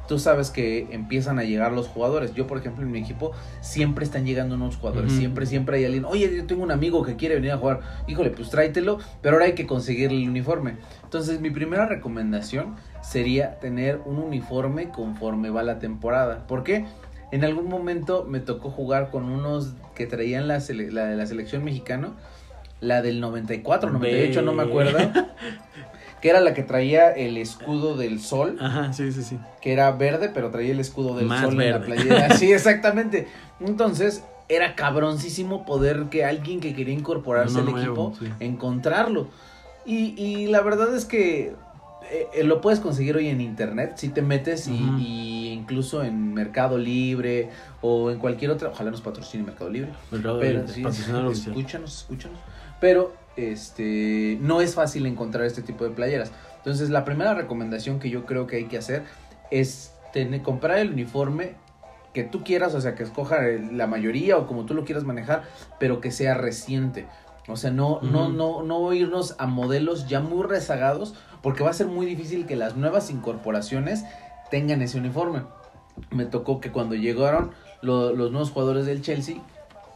tú 0.08 0.20
sabes 0.20 0.50
que 0.52 0.88
empiezan 0.92 1.38
a 1.40 1.44
llegar 1.44 1.72
los 1.74 1.88
jugadores. 1.88 2.34
Yo, 2.34 2.48
por 2.48 2.58
ejemplo, 2.58 2.84
en 2.86 2.92
mi 2.92 3.00
equipo 3.00 3.32
siempre 3.62 4.06
están 4.06 4.26
llegando 4.26 4.56
unos 4.56 4.78
jugadores. 4.78 5.12
Siempre, 5.20 5.46
siempre 5.46 5.78
hay 5.78 5.86
alguien. 5.86 6.06
Oye, 6.06 6.34
yo 6.36 6.46
tengo 6.46 6.64
un 6.64 6.72
amigo 6.72 7.04
que 7.04 7.16
quiere 7.16 7.36
venir 7.36 7.52
a 7.52 7.58
jugar. 7.58 7.82
Híjole, 8.08 8.30
pues 8.32 8.50
tráetelo. 8.50 9.00
Pero 9.22 9.36
ahora 9.36 9.46
hay 9.46 9.54
que 9.54 9.68
conseguir 9.68 10.12
el 10.12 10.28
uniforme. 10.28 10.76
Entonces, 11.04 11.40
mi 11.42 11.50
primera 11.50 11.86
recomendación 11.86 12.76
sería 13.02 13.60
tener 13.60 14.02
un 14.06 14.18
uniforme 14.18 14.90
conforme 14.90 15.50
va 15.50 15.64
la 15.64 15.80
temporada. 15.80 16.48
¿Por 16.48 16.64
qué? 16.64 16.86
En 17.32 17.44
algún 17.44 17.68
momento 17.68 18.26
me 18.28 18.40
tocó 18.40 18.70
jugar 18.70 19.10
con 19.12 19.26
unos 19.26 19.74
que 19.96 20.06
traían 20.06 20.48
la, 20.48 20.58
sele- 20.62 20.92
la 20.92 21.06
de 21.08 21.18
la 21.18 21.26
selección 21.26 21.64
mexicana, 21.64 22.14
la 22.80 23.02
del 23.02 23.20
94, 23.20 23.90
98, 23.92 24.42
no 24.44 24.54
me 24.54 24.64
acuerdo, 24.64 24.98
que 26.28 26.32
era 26.32 26.42
la 26.42 26.54
que 26.54 26.64
traía 26.64 27.12
el 27.12 27.38
escudo 27.38 27.96
del 27.96 28.20
sol, 28.20 28.58
Ajá, 28.60 28.92
sí, 28.92 29.14
sí, 29.14 29.24
sí. 29.24 29.40
que 29.62 29.72
era 29.72 29.90
verde, 29.92 30.30
pero 30.34 30.52
traía 30.52 30.74
el 30.74 30.80
escudo 30.82 31.16
del 31.16 31.28
Más 31.28 31.42
sol 31.42 31.62
en 31.62 31.72
la 31.72 31.82
playera. 31.82 32.36
Sí, 32.38 32.52
exactamente. 32.52 33.30
Entonces, 33.62 34.26
era 34.50 34.76
cabroncísimo 34.76 35.66
poder 35.66 36.08
que 36.12 36.26
alguien 36.26 36.60
que 36.60 36.76
quería 36.76 36.94
incorporarse 36.94 37.60
al 37.60 37.72
nuevo, 37.72 37.80
equipo, 37.80 38.14
sí. 38.20 38.30
encontrarlo. 38.42 39.30
Y, 39.86 40.22
y 40.22 40.48
la 40.48 40.60
verdad 40.60 40.94
es 40.94 41.06
que 41.06 41.56
eh, 42.12 42.28
eh, 42.34 42.44
lo 42.44 42.60
puedes 42.60 42.82
conseguir 42.82 43.16
hoy 43.16 43.30
en 43.30 43.40
internet 43.40 43.94
si 43.96 44.10
te 44.10 44.22
metes 44.22 44.68
y, 44.68 45.54
incluso 45.54 46.04
en 46.04 46.34
Mercado 46.34 46.78
Libre 46.78 47.52
o 47.80 48.12
en 48.12 48.20
cualquier 48.20 48.52
otra, 48.52 48.68
ojalá 48.68 48.92
nos 48.92 49.00
patrocine 49.00 49.46
Mercado 49.46 49.70
Libre. 49.70 49.92
Mercado 50.12 50.40
Pero 50.42 50.60
Libre, 50.60 50.74
sí, 50.74 50.84
escúchanos, 50.86 52.00
escúchanos. 52.02 52.38
Pero 52.82 53.14
este 53.38 54.38
no 54.42 54.62
es 54.62 54.76
fácil 54.76 55.06
encontrar 55.06 55.46
este 55.46 55.62
tipo 55.62 55.84
de 55.84 55.92
playeras. 55.92 56.32
Entonces, 56.58 56.90
la 56.90 57.06
primera 57.06 57.34
recomendación 57.34 58.00
que 58.00 58.10
yo 58.10 58.26
creo 58.26 58.48
que 58.48 58.58
hay 58.58 58.66
que 58.66 58.78
hacer 58.78 59.04
es 59.52 59.94
tener, 60.12 60.42
comprar 60.42 60.80
el 60.80 60.92
uniforme 60.92 61.56
que 62.14 62.24
tú 62.24 62.44
quieras, 62.44 62.74
o 62.74 62.82
sea, 62.82 62.96
que 62.96 63.04
escoja 63.04 63.38
la 63.72 63.88
mayoría 63.88 64.38
o 64.38 64.48
como 64.48 64.66
tú 64.66 64.74
lo 64.74 64.84
quieras 64.84 65.04
manejar, 65.04 65.44
pero 65.80 66.02
que 66.02 66.12
sea 66.12 66.34
reciente. 66.34 67.06
O 67.48 67.56
sea, 67.56 67.72
no, 67.72 68.02
no, 68.02 68.28
no, 68.28 68.64
no 68.64 68.92
irnos 68.94 69.36
a 69.38 69.46
modelos 69.46 70.10
ya 70.10 70.20
muy 70.20 70.46
rezagados, 70.46 71.16
porque 71.42 71.64
va 71.64 71.70
a 71.70 71.74
ser 71.74 71.88
muy 71.88 72.06
difícil 72.06 72.46
que 72.46 72.58
las 72.58 72.76
nuevas 72.76 73.10
incorporaciones 73.10 74.04
tengan 74.52 74.82
ese 74.82 74.98
uniforme. 74.98 75.44
Me 76.12 76.26
tocó 76.26 76.60
que 76.60 76.72
cuando 76.72 76.96
llegaron 76.96 77.52
lo- 77.82 78.14
los 78.14 78.32
nuevos 78.32 78.52
jugadores 78.52 78.86
del 78.86 79.02
Chelsea, 79.02 79.38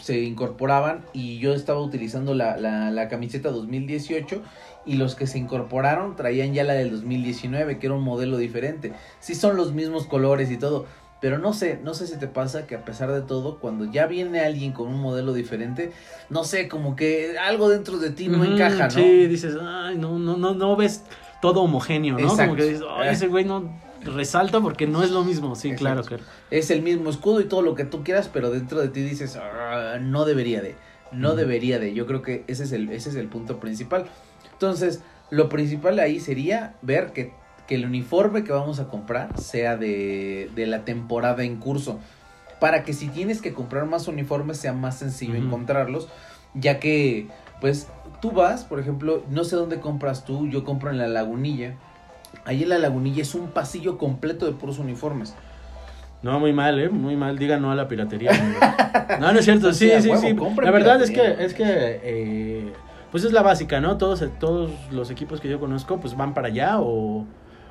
se 0.01 0.19
incorporaban 0.21 1.05
y 1.13 1.37
yo 1.39 1.53
estaba 1.53 1.79
utilizando 1.79 2.33
la, 2.33 2.57
la, 2.57 2.91
la 2.91 3.07
camiseta 3.07 3.51
2018 3.51 4.41
y 4.85 4.95
los 4.95 5.15
que 5.15 5.27
se 5.27 5.37
incorporaron 5.37 6.15
traían 6.15 6.53
ya 6.53 6.63
la 6.63 6.73
del 6.73 6.91
2019, 6.91 7.77
que 7.77 7.85
era 7.85 7.95
un 7.95 8.03
modelo 8.03 8.37
diferente. 8.37 8.93
Sí 9.19 9.35
son 9.35 9.55
los 9.55 9.73
mismos 9.73 10.07
colores 10.07 10.49
y 10.51 10.57
todo, 10.57 10.85
pero 11.21 11.37
no 11.37 11.53
sé, 11.53 11.79
no 11.83 11.93
sé 11.93 12.07
si 12.07 12.17
te 12.17 12.27
pasa 12.27 12.65
que 12.65 12.75
a 12.75 12.83
pesar 12.83 13.11
de 13.11 13.21
todo, 13.21 13.59
cuando 13.59 13.85
ya 13.85 14.07
viene 14.07 14.39
alguien 14.39 14.71
con 14.71 14.87
un 14.87 14.99
modelo 14.99 15.33
diferente, 15.33 15.91
no 16.29 16.43
sé, 16.43 16.67
como 16.67 16.95
que 16.95 17.37
algo 17.37 17.69
dentro 17.69 17.99
de 17.99 18.09
ti 18.09 18.27
no 18.27 18.43
encaja, 18.43 18.85
¿no? 18.85 18.91
Sí, 18.91 19.27
dices, 19.27 19.55
ay, 19.61 19.97
no, 19.97 20.17
no, 20.17 20.35
no, 20.37 20.55
no 20.55 20.75
ves 20.75 21.03
todo 21.41 21.61
homogéneo, 21.61 22.15
¿no? 22.15 22.21
Exacto. 22.21 22.43
Como 22.43 22.55
que 22.55 22.63
dices, 22.63 22.83
ay, 22.89 23.09
ese 23.09 23.27
güey 23.27 23.45
no 23.45 23.69
resalta 24.03 24.59
porque 24.61 24.87
no 24.87 25.03
es 25.03 25.11
lo 25.11 25.23
mismo. 25.23 25.55
Sí, 25.55 25.73
claro, 25.75 26.01
Exacto. 26.01 26.23
claro. 26.25 26.31
Es 26.51 26.71
el 26.71 26.81
mismo 26.81 27.09
escudo 27.09 27.41
y 27.41 27.45
todo 27.45 27.61
lo 27.61 27.75
que 27.75 27.85
tú 27.85 28.03
quieras, 28.03 28.29
pero 28.31 28.49
dentro 28.51 28.79
de 28.81 28.89
ti 28.89 29.01
dices, 29.01 29.37
"Ah, 29.37 29.97
no 30.01 30.25
debería 30.25 30.61
de, 30.61 30.75
no 31.11 31.35
debería 31.35 31.79
de. 31.79 31.93
Yo 31.93 32.05
creo 32.07 32.21
que 32.21 32.43
ese 32.47 32.63
es 32.63 32.71
el, 32.71 32.89
ese 32.89 33.09
es 33.09 33.15
el 33.15 33.27
punto 33.27 33.59
principal. 33.59 34.05
Entonces, 34.53 35.01
lo 35.29 35.49
principal 35.49 35.99
ahí 35.99 36.19
sería 36.19 36.75
ver 36.81 37.13
que, 37.13 37.33
que 37.67 37.75
el 37.75 37.85
uniforme 37.85 38.43
que 38.43 38.51
vamos 38.51 38.79
a 38.79 38.87
comprar 38.89 39.39
sea 39.39 39.77
de, 39.77 40.49
de 40.55 40.67
la 40.67 40.83
temporada 40.85 41.43
en 41.43 41.57
curso. 41.57 41.99
Para 42.59 42.83
que 42.83 42.93
si 42.93 43.07
tienes 43.07 43.41
que 43.41 43.53
comprar 43.53 43.85
más 43.87 44.07
uniformes 44.07 44.57
sea 44.57 44.73
más 44.73 44.99
sencillo 44.99 45.33
encontrarlos, 45.35 46.09
ya 46.53 46.79
que, 46.79 47.27
pues, 47.59 47.87
tú 48.21 48.31
vas, 48.31 48.65
por 48.65 48.79
ejemplo, 48.79 49.23
no 49.29 49.43
sé 49.45 49.55
dónde 49.55 49.79
compras 49.79 50.25
tú, 50.25 50.47
yo 50.47 50.63
compro 50.63 50.91
en 50.91 50.97
la 50.99 51.07
lagunilla. 51.07 51.75
Ahí 52.45 52.63
en 52.63 52.69
la 52.69 52.77
lagunilla 52.77 53.21
es 53.21 53.35
un 53.35 53.47
pasillo 53.47 53.97
completo 53.97 54.45
de 54.45 54.53
puros 54.53 54.79
uniformes. 54.79 55.35
No, 56.23 56.39
muy 56.39 56.53
mal, 56.53 56.79
¿eh? 56.79 56.89
Muy 56.89 57.15
mal. 57.15 57.37
Diga 57.37 57.57
no 57.57 57.71
a 57.71 57.75
la 57.75 57.87
piratería. 57.87 58.31
no, 59.19 59.31
no 59.31 59.39
es 59.39 59.45
cierto. 59.45 59.73
Sí, 59.73 59.89
Sí, 59.99 60.11
sí, 60.17 60.35
La 60.61 60.71
verdad 60.71 61.01
es 61.01 61.09
que, 61.11 61.35
es 61.43 61.53
que, 61.53 61.63
eh, 62.03 62.73
pues 63.11 63.23
es 63.23 63.31
la 63.31 63.41
básica, 63.41 63.79
¿no? 63.81 63.97
Todos, 63.97 64.23
todos 64.39 64.71
los 64.91 65.09
equipos 65.09 65.41
que 65.41 65.49
yo 65.49 65.59
conozco, 65.59 65.99
pues 65.99 66.15
van 66.15 66.33
para 66.35 66.47
allá 66.47 66.79
o, 66.79 67.25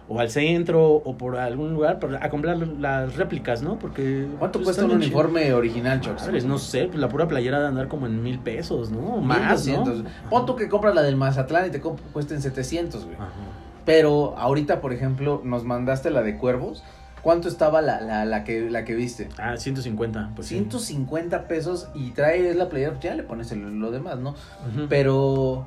o 0.08 0.18
al 0.20 0.30
centro 0.30 0.84
o 0.94 1.16
por 1.16 1.36
algún 1.36 1.72
lugar 1.74 2.00
para- 2.00 2.24
a 2.24 2.28
comprar 2.28 2.56
las 2.58 3.14
réplicas, 3.16 3.62
¿no? 3.62 3.78
Porque... 3.78 4.26
¿Cuánto 4.40 4.58
pues, 4.58 4.66
cuesta 4.76 4.84
un 4.84 4.90
uniforme 4.92 5.52
original, 5.52 6.00
Chox? 6.00 6.22
Madres, 6.22 6.44
no 6.44 6.58
sé, 6.58 6.86
pues 6.86 6.98
la 6.98 7.08
pura 7.08 7.28
playera 7.28 7.60
de 7.60 7.68
andar 7.68 7.86
como 7.86 8.06
en 8.06 8.20
mil 8.20 8.40
pesos, 8.40 8.90
¿no? 8.90 9.18
Más, 9.18 9.66
¿no? 9.68 9.84
1200. 9.84 10.12
Pon 10.28 10.46
tú 10.46 10.56
que 10.56 10.68
compras 10.68 10.94
la 10.94 11.02
del 11.02 11.14
Mazatlán 11.16 11.68
y 11.68 11.70
te 11.70 11.80
cuesta 11.80 12.34
en 12.34 12.42
700, 12.42 13.04
güey. 13.04 13.14
Ajá. 13.16 13.30
Pero 13.84 14.34
ahorita, 14.36 14.80
por 14.80 14.92
ejemplo, 14.92 15.40
nos 15.44 15.64
mandaste 15.64 16.10
la 16.10 16.22
de 16.22 16.36
Cuervos. 16.36 16.82
¿Cuánto 17.22 17.48
estaba 17.48 17.82
la, 17.82 18.00
la, 18.00 18.24
la, 18.24 18.44
que, 18.44 18.70
la 18.70 18.84
que 18.86 18.94
viste? 18.94 19.28
Ah, 19.38 19.56
150, 19.58 20.30
pues 20.34 20.48
sí. 20.48 20.54
150 20.54 21.48
pesos 21.48 21.88
y 21.94 22.12
trae 22.12 22.54
la 22.54 22.70
playera, 22.70 22.92
pues 22.92 23.02
ya 23.04 23.14
le 23.14 23.22
pones 23.24 23.52
el- 23.52 23.78
lo 23.78 23.90
demás, 23.90 24.18
¿no? 24.18 24.34
Pero, 24.88 25.66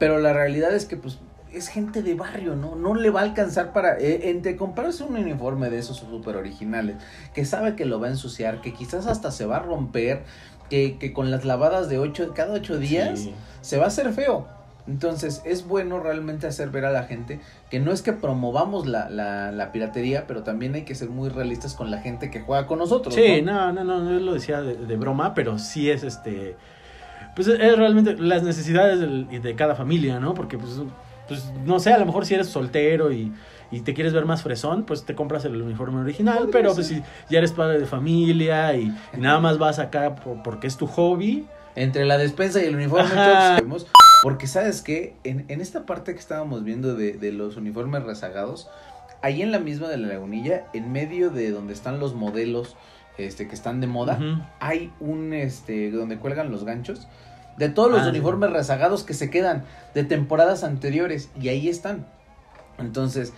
pero 0.00 0.18
la 0.18 0.32
realidad 0.32 0.74
es 0.74 0.84
que, 0.86 0.96
pues, 0.96 1.18
es 1.52 1.68
gente 1.68 2.02
de 2.02 2.14
barrio, 2.16 2.56
¿no? 2.56 2.74
No 2.74 2.96
le 2.96 3.10
va 3.10 3.20
a 3.20 3.22
alcanzar 3.22 3.72
para, 3.72 3.96
eh, 4.00 4.30
entre 4.30 4.56
comprarse 4.56 5.04
un 5.04 5.16
uniforme 5.16 5.70
de 5.70 5.78
esos 5.78 5.98
súper 5.98 6.34
originales, 6.36 6.96
que 7.32 7.44
sabe 7.44 7.76
que 7.76 7.84
lo 7.84 8.00
va 8.00 8.08
a 8.08 8.10
ensuciar, 8.10 8.60
que 8.60 8.72
quizás 8.74 9.06
hasta 9.06 9.30
se 9.30 9.46
va 9.46 9.58
a 9.58 9.60
romper, 9.60 10.24
que, 10.68 10.98
que 10.98 11.12
con 11.12 11.30
las 11.30 11.44
lavadas 11.44 11.88
de 11.88 12.00
ocho, 12.00 12.32
cada 12.34 12.52
ocho 12.54 12.78
días 12.78 13.20
Sí. 13.20 13.34
se 13.60 13.76
va 13.78 13.84
a 13.84 13.88
hacer 13.88 14.12
feo. 14.12 14.48
Entonces 14.86 15.40
es 15.46 15.66
bueno 15.66 15.98
realmente 15.98 16.46
hacer 16.46 16.68
ver 16.68 16.84
a 16.84 16.92
la 16.92 17.04
gente 17.04 17.40
que 17.70 17.80
no 17.80 17.90
es 17.90 18.02
que 18.02 18.12
promovamos 18.12 18.86
la, 18.86 19.08
la, 19.08 19.50
la 19.50 19.72
piratería, 19.72 20.26
pero 20.26 20.42
también 20.42 20.74
hay 20.74 20.82
que 20.82 20.94
ser 20.94 21.08
muy 21.08 21.30
realistas 21.30 21.72
con 21.74 21.90
la 21.90 21.98
gente 22.02 22.30
que 22.30 22.40
juega 22.40 22.66
con 22.66 22.78
nosotros. 22.80 23.14
Sí, 23.14 23.40
¿no? 23.42 23.72
no, 23.72 23.82
no, 23.84 23.98
no, 24.02 24.10
yo 24.12 24.20
lo 24.20 24.34
decía 24.34 24.60
de, 24.60 24.76
de 24.76 24.96
broma, 24.96 25.32
pero 25.34 25.58
sí 25.58 25.90
es 25.90 26.02
este. 26.02 26.56
Pues 27.34 27.48
es- 27.48 27.58
realmente 27.76 28.14
las 28.18 28.42
necesidades 28.42 29.00
del- 29.00 29.26
de 29.42 29.54
cada 29.54 29.74
familia, 29.74 30.20
¿no? 30.20 30.34
Porque, 30.34 30.58
pues, 30.58 30.72
pues, 31.28 31.50
no 31.64 31.80
sé, 31.80 31.92
a 31.92 31.98
lo 31.98 32.04
mejor 32.06 32.26
si 32.26 32.34
eres 32.34 32.48
soltero 32.48 33.10
y, 33.10 33.32
y 33.70 33.80
te 33.80 33.94
quieres 33.94 34.12
ver 34.12 34.26
más 34.26 34.42
fresón, 34.42 34.84
pues 34.84 35.04
te 35.06 35.14
compras 35.14 35.44
el 35.46 35.60
uniforme 35.62 36.00
original, 36.02 36.48
pero 36.52 36.74
pues 36.74 36.86
si 36.88 37.02
ya 37.30 37.38
eres 37.38 37.52
padre 37.52 37.80
de 37.80 37.86
familia 37.86 38.74
y, 38.76 38.94
y 39.16 39.20
nada 39.20 39.40
más 39.40 39.56
vas 39.58 39.78
acá 39.78 40.14
por- 40.14 40.42
porque 40.42 40.66
es 40.66 40.76
tu 40.76 40.86
hobby. 40.86 41.46
Entre 41.74 42.04
la 42.04 42.18
despensa 42.18 42.62
y 42.62 42.66
el 42.66 42.76
uniforme, 42.76 43.08
entonces, 43.08 43.64
porque 44.24 44.46
sabes 44.46 44.80
que 44.80 45.16
en, 45.22 45.44
en 45.48 45.60
esta 45.60 45.84
parte 45.84 46.14
que 46.14 46.18
estábamos 46.18 46.64
viendo 46.64 46.94
de, 46.94 47.12
de 47.12 47.30
los 47.30 47.58
uniformes 47.58 48.04
rezagados, 48.04 48.70
ahí 49.20 49.42
en 49.42 49.52
la 49.52 49.58
misma 49.58 49.88
de 49.88 49.98
la 49.98 50.08
lagunilla, 50.08 50.64
en 50.72 50.92
medio 50.92 51.28
de 51.28 51.50
donde 51.50 51.74
están 51.74 52.00
los 52.00 52.14
modelos 52.14 52.74
este, 53.18 53.46
que 53.46 53.54
están 53.54 53.82
de 53.82 53.86
moda, 53.86 54.18
hay 54.60 54.90
un 54.98 55.34
este 55.34 55.90
donde 55.90 56.16
cuelgan 56.16 56.50
los 56.50 56.64
ganchos 56.64 57.06
de 57.58 57.68
todos 57.68 57.90
los 57.90 58.00
Ah, 58.00 58.08
uniformes 58.08 58.50
rezagados 58.50 59.04
que 59.04 59.12
se 59.12 59.28
quedan 59.28 59.64
de 59.92 60.04
temporadas 60.04 60.64
anteriores 60.64 61.28
y 61.38 61.50
ahí 61.50 61.68
están. 61.68 62.06
Entonces, 62.78 63.34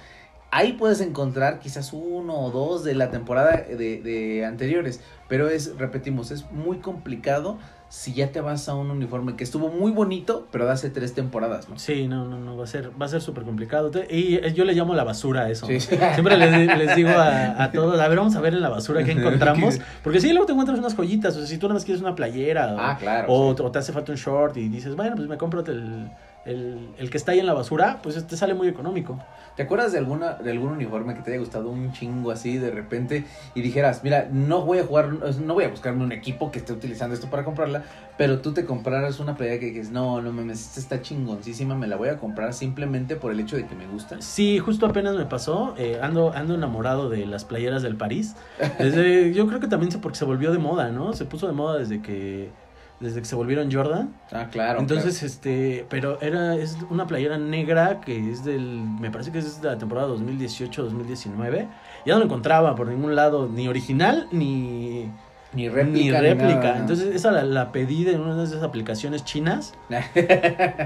ahí 0.53 0.75
puedes 0.75 1.01
encontrar 1.01 1.59
quizás 1.59 1.93
uno 1.93 2.39
o 2.39 2.53
dos 2.53 2.85
de 2.85 2.95
la 2.95 3.11
temporada 3.11 3.57
de, 3.57 4.01
de 4.03 4.45
anteriores, 4.45 5.01
pero 5.29 5.49
es, 5.49 5.77
repetimos, 5.79 6.31
es 6.31 6.49
muy 6.53 6.79
complicado 6.79 7.59
si 7.89 8.13
ya 8.15 8.33
te 8.33 8.41
vas 8.41 8.69
a 8.69 8.75
un 8.75 8.91
uniforme 8.91 9.37
que 9.37 9.45
estuvo 9.45 9.69
muy 9.69 9.93
bonito, 9.93 10.49
pero 10.51 10.67
de 10.67 10.73
hace 10.73 10.91
tres 10.91 11.15
temporadas, 11.15 11.69
¿no? 11.69 11.79
Sí, 11.79 12.09
no, 12.09 12.27
no, 12.27 12.39
no, 12.39 12.57
va 12.57 12.65
a 12.65 12.67
ser, 12.67 12.91
va 13.01 13.07
a 13.07 13.09
ser 13.09 13.21
súper 13.21 13.45
complicado. 13.45 13.91
Y 14.11 14.35
eh, 14.37 14.53
yo 14.55 14.65
le 14.65 14.75
llamo 14.75 14.95
la 14.95 15.05
basura 15.05 15.43
a 15.43 15.51
eso. 15.51 15.67
Sí, 15.67 15.75
¿no? 15.75 16.13
Siempre 16.15 16.37
les, 16.37 16.77
les 16.79 16.97
digo 16.97 17.11
a, 17.11 17.63
a 17.63 17.71
todos, 17.73 17.99
a 17.99 18.09
ver, 18.09 18.19
vamos 18.19 18.35
a 18.37 18.41
ver 18.41 18.55
en 18.55 18.61
la 18.61 18.69
basura 18.69 19.05
qué 19.05 19.13
encontramos. 19.13 19.79
Porque 20.03 20.21
sí, 20.21 20.31
luego 20.31 20.47
te 20.47 20.53
encuentras 20.53 20.79
unas 20.79 20.95
joyitas. 20.95 21.37
O 21.37 21.39
sea, 21.39 21.47
si 21.47 21.59
tú 21.59 21.67
nada 21.67 21.75
más 21.75 21.85
quieres 21.85 22.03
una 22.03 22.15
playera 22.15 22.75
o, 22.75 22.79
Ah, 22.79 22.97
claro. 22.99 23.27
o, 23.33 23.57
sí. 23.57 23.63
o 23.63 23.71
te 23.71 23.79
hace 23.79 23.93
falta 23.93 24.13
un 24.13 24.19
short 24.19 24.57
y 24.57 24.69
dices, 24.69 24.97
bueno, 24.97 25.15
pues 25.17 25.29
me 25.29 25.37
compro 25.39 25.61
el, 25.67 26.11
el, 26.47 26.91
el 26.99 27.11
que 27.11 27.17
está 27.17 27.33
ahí 27.33 27.41
en 27.41 27.47
la 27.47 27.55
basura, 27.55 28.01
pues 28.03 28.27
te 28.27 28.37
sale 28.37 28.55
muy 28.55 28.69
económico. 28.69 29.19
¿Te 29.57 29.63
acuerdas 29.63 29.93
de 29.93 29.99
alguna 29.99 30.35
de 30.35 30.51
algún 30.51 30.73
uniforme 30.73 31.15
que 31.15 31.23
te 31.23 31.31
haya 31.31 31.41
gustado 31.41 31.71
un 31.71 31.91
chingo 31.93 32.31
así 32.31 32.59
de 32.59 32.71
repente 32.71 33.25
y 33.55 33.63
dijeras, 33.63 34.05
mira, 34.05 34.29
no 34.31 34.63
voy 34.63 34.79
a 34.79 34.85
jugar, 34.85 35.09
no 35.13 35.55
voy 35.55 35.65
a 35.65 35.69
buscarme 35.69 36.05
un 36.05 36.13
equipo 36.13 36.51
que 36.51 36.59
esté 36.59 36.75
utilizando 36.75 37.15
esto 37.15 37.31
para 37.31 37.43
comprarla, 37.43 37.83
pero 38.19 38.41
tú 38.41 38.53
te 38.53 38.67
compraras 38.67 39.19
una 39.19 39.35
playera 39.35 39.59
que 39.59 39.67
dices, 39.67 39.91
no, 39.91 40.21
no 40.21 40.31
mames, 40.31 40.61
esta 40.61 40.81
está 40.81 41.01
chingoncísima, 41.01 41.75
me 41.75 41.87
la 41.87 41.97
voy 41.97 42.11
a 42.11 42.19
comprar 42.19 42.53
simplemente 42.53 43.17
por 43.17 43.33
el 43.33 43.41
hecho 43.41 43.57
de 43.57 43.67
que 43.67 43.75
me 43.75 43.87
gusta? 43.87 44.21
Sí, 44.21 44.59
justo 44.59 44.85
apenas 44.85 45.17
me 45.17 45.25
pasó. 45.25 45.75
eh, 45.79 45.99
ando, 46.03 46.33
ando 46.35 46.55
enamorado 46.55 47.09
de 47.09 47.25
las 47.25 47.47
playeras 47.47 47.83
del 47.83 47.97
París. 47.97 48.37
Desde, 48.79 49.33
yo 49.33 49.47
creo 49.47 49.59
que 49.59 49.69
también 49.69 49.91
porque 50.03 50.19
se 50.19 50.25
volvió 50.27 50.53
de 50.53 50.59
moda, 50.59 50.91
¿no? 50.91 51.15
Se 51.15 51.25
puso 51.25 51.47
de 51.47 51.53
moda 51.55 51.79
desde 51.79 52.03
que, 52.03 52.51
desde 53.01 53.21
que 53.21 53.27
se 53.27 53.35
volvieron 53.35 53.71
Jordan. 53.71 54.15
Ah, 54.33 54.49
claro. 54.51 54.81
Entonces, 54.81 55.23
este, 55.23 55.87
pero 55.89 56.21
era, 56.21 56.57
es 56.57 56.79
una 56.89 57.07
playera 57.07 57.39
negra 57.39 58.01
que 58.01 58.31
es 58.31 58.45
del, 58.45 58.61
me 58.61 59.11
parece 59.11 59.33
que 59.33 59.39
es 59.39 59.61
de 59.61 59.69
la 59.69 59.79
temporada 59.79 60.09
2018-2019. 60.09 61.69
Ya 62.07 62.15
no 62.15 62.19
la 62.21 62.25
encontraba 62.25 62.75
por 62.75 62.89
ningún 62.89 63.15
lado, 63.15 63.49
ni 63.49 63.69
original, 63.69 64.29
ni, 64.33 65.11
ni 65.53 65.69
réplica. 65.69 66.21
ni 66.21 66.29
réplica. 66.29 66.55
nada, 66.55 66.75
¿no? 66.75 66.81
Entonces, 66.83 67.15
esa 67.15 67.33
la, 67.33 67.43
la 67.43 67.73
pedí 67.73 68.05
de 68.05 68.17
una 68.17 68.35
de 68.35 68.45
esas 68.45 68.63
aplicaciones 68.63 69.25
chinas. 69.25 69.75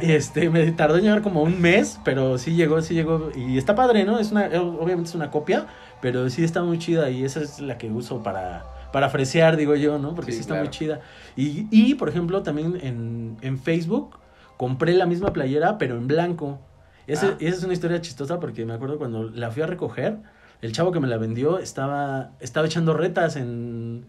Y 0.01 0.13
este, 0.13 0.51
me 0.51 0.71
tardó 0.73 0.97
en 0.97 1.05
llegar 1.05 1.23
como 1.23 1.43
un 1.43 1.61
mes, 1.61 2.01
pero 2.05 2.39
sí 2.39 2.55
llegó, 2.55 2.81
sí 2.81 2.95
llegó. 2.95 3.31
Y 3.37 3.57
está 3.57 3.75
padre, 3.75 4.05
¿no? 4.05 4.19
Es 4.19 4.33
una, 4.33 4.47
obviamente 4.47 5.11
es 5.11 5.15
una 5.15 5.31
copia, 5.31 5.67
pero 6.01 6.29
sí 6.29 6.43
está 6.43 6.63
muy 6.63 6.79
chida 6.79 7.11
y 7.11 7.25
esa 7.25 7.41
es 7.41 7.61
la 7.61 7.79
que 7.79 7.91
uso 7.91 8.23
para, 8.23 8.65
para 8.93 9.09
fresear, 9.11 9.57
digo 9.57 9.75
yo, 9.75 9.99
¿no? 9.99 10.15
Porque 10.15 10.33
sí, 10.33 10.37
Sí, 10.37 10.41
está 10.43 10.55
claro. 10.55 10.65
muy 10.67 10.71
chida. 10.71 11.01
Y, 11.37 11.67
y, 11.71 11.95
por 11.95 12.09
ejemplo, 12.09 12.43
también 12.43 12.79
en, 12.83 13.37
en 13.41 13.59
Facebook 13.59 14.17
compré 14.57 14.95
la 14.95 15.07
misma 15.07 15.33
playera, 15.33 15.79
pero 15.79 15.97
en 15.97 16.07
blanco. 16.07 16.59
Ese- 17.07 17.27
Ah. 17.29 17.37
Esa 17.41 17.57
es 17.59 17.65
una 17.65 17.73
historia 17.73 18.01
chistosa 18.01 18.39
porque 18.41 18.65
me 18.67 18.73
acuerdo 18.75 18.99
cuando 18.99 19.25
la 19.31 19.51
fui 19.51 19.63
a 19.63 19.67
recoger, 19.67 20.19
el 20.63 20.73
chavo 20.73 20.93
que 20.93 21.01
me 21.01 21.09
la 21.09 21.17
vendió 21.17 21.59
estaba, 21.59 22.33
estaba 22.41 22.67
echando 22.67 22.93
retas 22.95 23.37
en, 23.37 24.05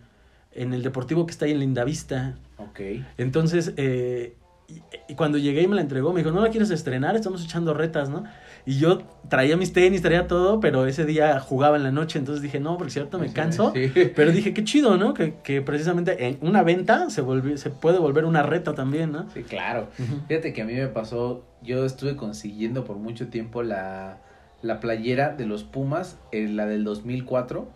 en 0.53 0.73
el 0.73 0.83
deportivo 0.83 1.25
que 1.25 1.31
está 1.31 1.45
ahí 1.45 1.51
en 1.51 1.59
Lindavista. 1.59 2.35
ok. 2.57 2.79
Entonces, 3.17 3.73
eh, 3.77 4.35
y, 4.67 4.81
y 5.09 5.15
cuando 5.15 5.37
llegué 5.37 5.61
y 5.61 5.67
me 5.67 5.75
la 5.75 5.81
entregó, 5.81 6.11
me 6.13 6.19
dijo, 6.21 6.31
¿no 6.33 6.41
la 6.41 6.49
quieres 6.49 6.69
estrenar? 6.71 7.15
Estamos 7.15 7.43
echando 7.43 7.73
retas, 7.73 8.09
¿no? 8.09 8.23
Y 8.65 8.77
yo 8.77 8.99
traía 9.29 9.57
mis 9.57 9.73
tenis, 9.73 10.01
traía 10.01 10.27
todo, 10.27 10.59
pero 10.59 10.85
ese 10.85 11.05
día 11.05 11.39
jugaba 11.39 11.77
en 11.77 11.83
la 11.83 11.91
noche, 11.91 12.19
entonces 12.19 12.41
dije, 12.41 12.59
no, 12.59 12.77
porque 12.77 12.91
cierto 12.91 13.17
me 13.17 13.31
canso. 13.33 13.71
Sí. 13.73 13.91
Pero 14.15 14.31
dije, 14.31 14.53
qué 14.53 14.63
chido, 14.63 14.97
¿no? 14.97 15.13
Que, 15.13 15.35
que 15.43 15.61
precisamente 15.61 16.27
en 16.27 16.37
una 16.41 16.63
venta 16.63 17.09
se, 17.09 17.21
volvió, 17.21 17.57
se 17.57 17.69
puede 17.69 17.97
volver 17.99 18.25
una 18.25 18.43
reta 18.43 18.73
también, 18.75 19.11
¿no? 19.11 19.29
Sí, 19.33 19.43
claro. 19.43 19.87
Fíjate 20.27 20.53
que 20.53 20.61
a 20.61 20.65
mí 20.65 20.73
me 20.73 20.87
pasó, 20.87 21.43
yo 21.61 21.85
estuve 21.85 22.15
consiguiendo 22.15 22.83
por 22.83 22.97
mucho 22.97 23.29
tiempo 23.29 23.63
la, 23.63 24.19
la 24.61 24.79
playera 24.79 25.29
de 25.29 25.45
los 25.45 25.63
Pumas, 25.63 26.17
eh, 26.31 26.47
la 26.47 26.65
del 26.65 26.83
2004. 26.83 27.67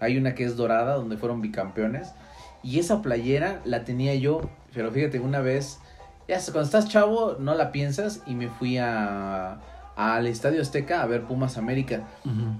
Hay 0.00 0.18
una 0.18 0.34
que 0.34 0.44
es 0.44 0.56
dorada, 0.56 0.94
donde 0.94 1.16
fueron 1.16 1.40
bicampeones. 1.40 2.12
Y 2.62 2.78
esa 2.78 3.02
playera 3.02 3.60
la 3.64 3.84
tenía 3.84 4.14
yo, 4.14 4.40
pero 4.74 4.90
fíjate, 4.90 5.20
una 5.20 5.40
vez, 5.40 5.80
ya 6.28 6.38
cuando 6.44 6.62
estás 6.62 6.88
chavo, 6.88 7.36
no 7.38 7.54
la 7.54 7.72
piensas, 7.72 8.22
y 8.26 8.34
me 8.34 8.48
fui 8.48 8.78
a 8.78 9.60
al 9.96 10.26
Estadio 10.26 10.60
Azteca 10.60 11.02
a 11.02 11.06
ver 11.06 11.22
Pumas 11.22 11.56
América. 11.58 12.02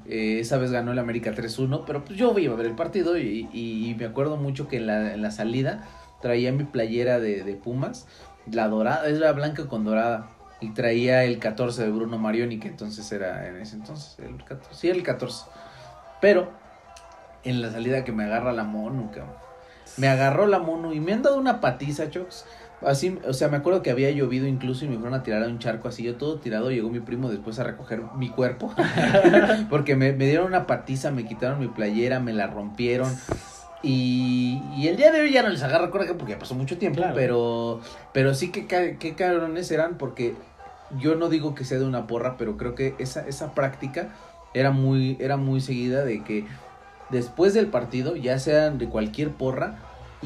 Eh, 0.07 0.39
esa 0.41 0.57
vez 0.59 0.71
ganó 0.71 0.93
el 0.93 0.99
América 0.99 1.33
3-1, 1.33 1.85
pero 1.87 2.05
pues 2.05 2.19
yo 2.19 2.37
iba 2.39 2.55
a 2.55 2.57
ver 2.57 2.67
el 2.67 2.75
partido 2.75 3.19
y, 3.19 3.49
y- 3.53 3.91
y 3.91 3.95
me 3.95 4.05
acuerdo 4.05 4.37
mucho 4.37 4.69
que 4.69 4.77
en 4.77 4.87
la, 4.87 5.13
en 5.15 5.23
la 5.23 5.31
salida 5.31 5.83
traía 6.23 6.53
mi 6.53 6.65
playera 6.65 7.19
de, 7.21 7.43
de 7.43 7.55
Pumas, 7.55 8.07
la 8.51 8.69
dorada, 8.69 9.09
es 9.09 9.19
la 9.19 9.33
blanca 9.33 9.67
con 9.67 9.85
dorada, 9.85 10.31
y 10.61 10.71
traía 10.71 11.25
el 11.25 11.39
14 11.39 11.83
de 11.83 11.91
Bruno 11.91 12.17
Marioni, 12.19 12.59
que 12.59 12.69
entonces 12.69 13.11
era 13.13 13.49
en 13.49 13.57
ese 13.61 13.77
entonces, 13.77 14.17
el 14.21 14.43
14, 14.45 14.75
sí, 14.75 14.89
el 14.89 15.03
14. 15.03 15.45
Pero 16.21 16.51
en 17.43 17.61
la 17.61 17.71
salida 17.71 18.05
que 18.05 18.13
me 18.13 18.25
agarra 18.25 18.53
la 18.53 18.65
mono, 18.65 19.11
cabrón. 19.11 19.35
Me 19.99 20.09
agarró 20.09 20.47
la 20.47 20.59
mono 20.61 20.93
y 20.95 21.01
me 21.01 21.13
han 21.13 21.23
dado 21.23 21.37
una 21.37 21.61
patiza, 21.61 22.09
Chox. 22.11 22.47
Así, 22.83 23.19
o 23.27 23.33
sea, 23.33 23.49
me 23.49 23.57
acuerdo 23.57 23.83
que 23.83 23.91
había 23.91 24.11
llovido 24.11 24.47
incluso 24.47 24.85
y 24.85 24.89
me 24.89 24.97
fueron 24.97 25.15
a 25.15 25.23
tirar 25.23 25.43
a 25.43 25.47
un 25.47 25.59
charco 25.59 25.89
así, 25.89 26.03
yo 26.03 26.17
todo 26.17 26.39
tirado, 26.39 26.71
llegó 26.71 26.91
mi 26.91 27.01
primo 27.01 27.31
después 27.31 27.59
a 27.59 27.65
recoger 27.65 28.03
mi 28.17 28.29
cuerpo. 28.29 28.75
Porque 29.71 29.97
me, 29.97 30.13
me 30.13 30.27
dieron 30.27 30.47
una 30.47 30.67
patiza, 30.67 31.11
me 31.11 31.25
quitaron 31.27 31.61
mi 31.61 31.69
playera, 31.69 32.21
me 32.21 32.33
la 32.33 32.47
rompieron. 32.47 33.15
Y, 33.83 34.63
y 34.77 34.89
el 34.89 34.97
día 34.97 35.13
de 35.13 35.21
hoy 35.21 35.33
ya 35.33 35.43
no 35.43 35.51
les 35.51 35.63
agarro 35.63 35.91
coraje 35.91 36.15
porque 36.15 36.33
ya 36.33 36.39
pasó 36.39 36.55
mucho 36.55 36.79
tiempo, 36.79 36.97
Claro. 37.01 37.15
pero 37.15 37.81
pero 38.15 38.33
sí 38.33 38.51
que 38.51 38.67
qué 38.67 39.15
cabrones 39.15 39.71
eran 39.71 39.99
porque 39.99 40.35
yo 40.99 41.17
no 41.17 41.29
digo 41.29 41.55
que 41.55 41.65
sea 41.65 41.79
de 41.79 41.85
una 41.85 42.07
porra, 42.07 42.37
pero 42.39 42.57
creo 42.57 42.75
que 42.75 42.95
esa, 42.99 43.27
esa 43.29 43.53
práctica 43.55 44.09
era 44.55 44.71
muy, 44.71 45.19
era 45.21 45.37
muy 45.37 45.61
seguida 45.61 46.03
de 46.03 46.23
que 46.25 46.47
después 47.11 47.53
del 47.53 47.67
partido, 47.67 48.17
ya 48.17 48.39
sean 48.39 48.79
de 48.79 48.89
cualquier 48.89 49.29
porra, 49.31 49.75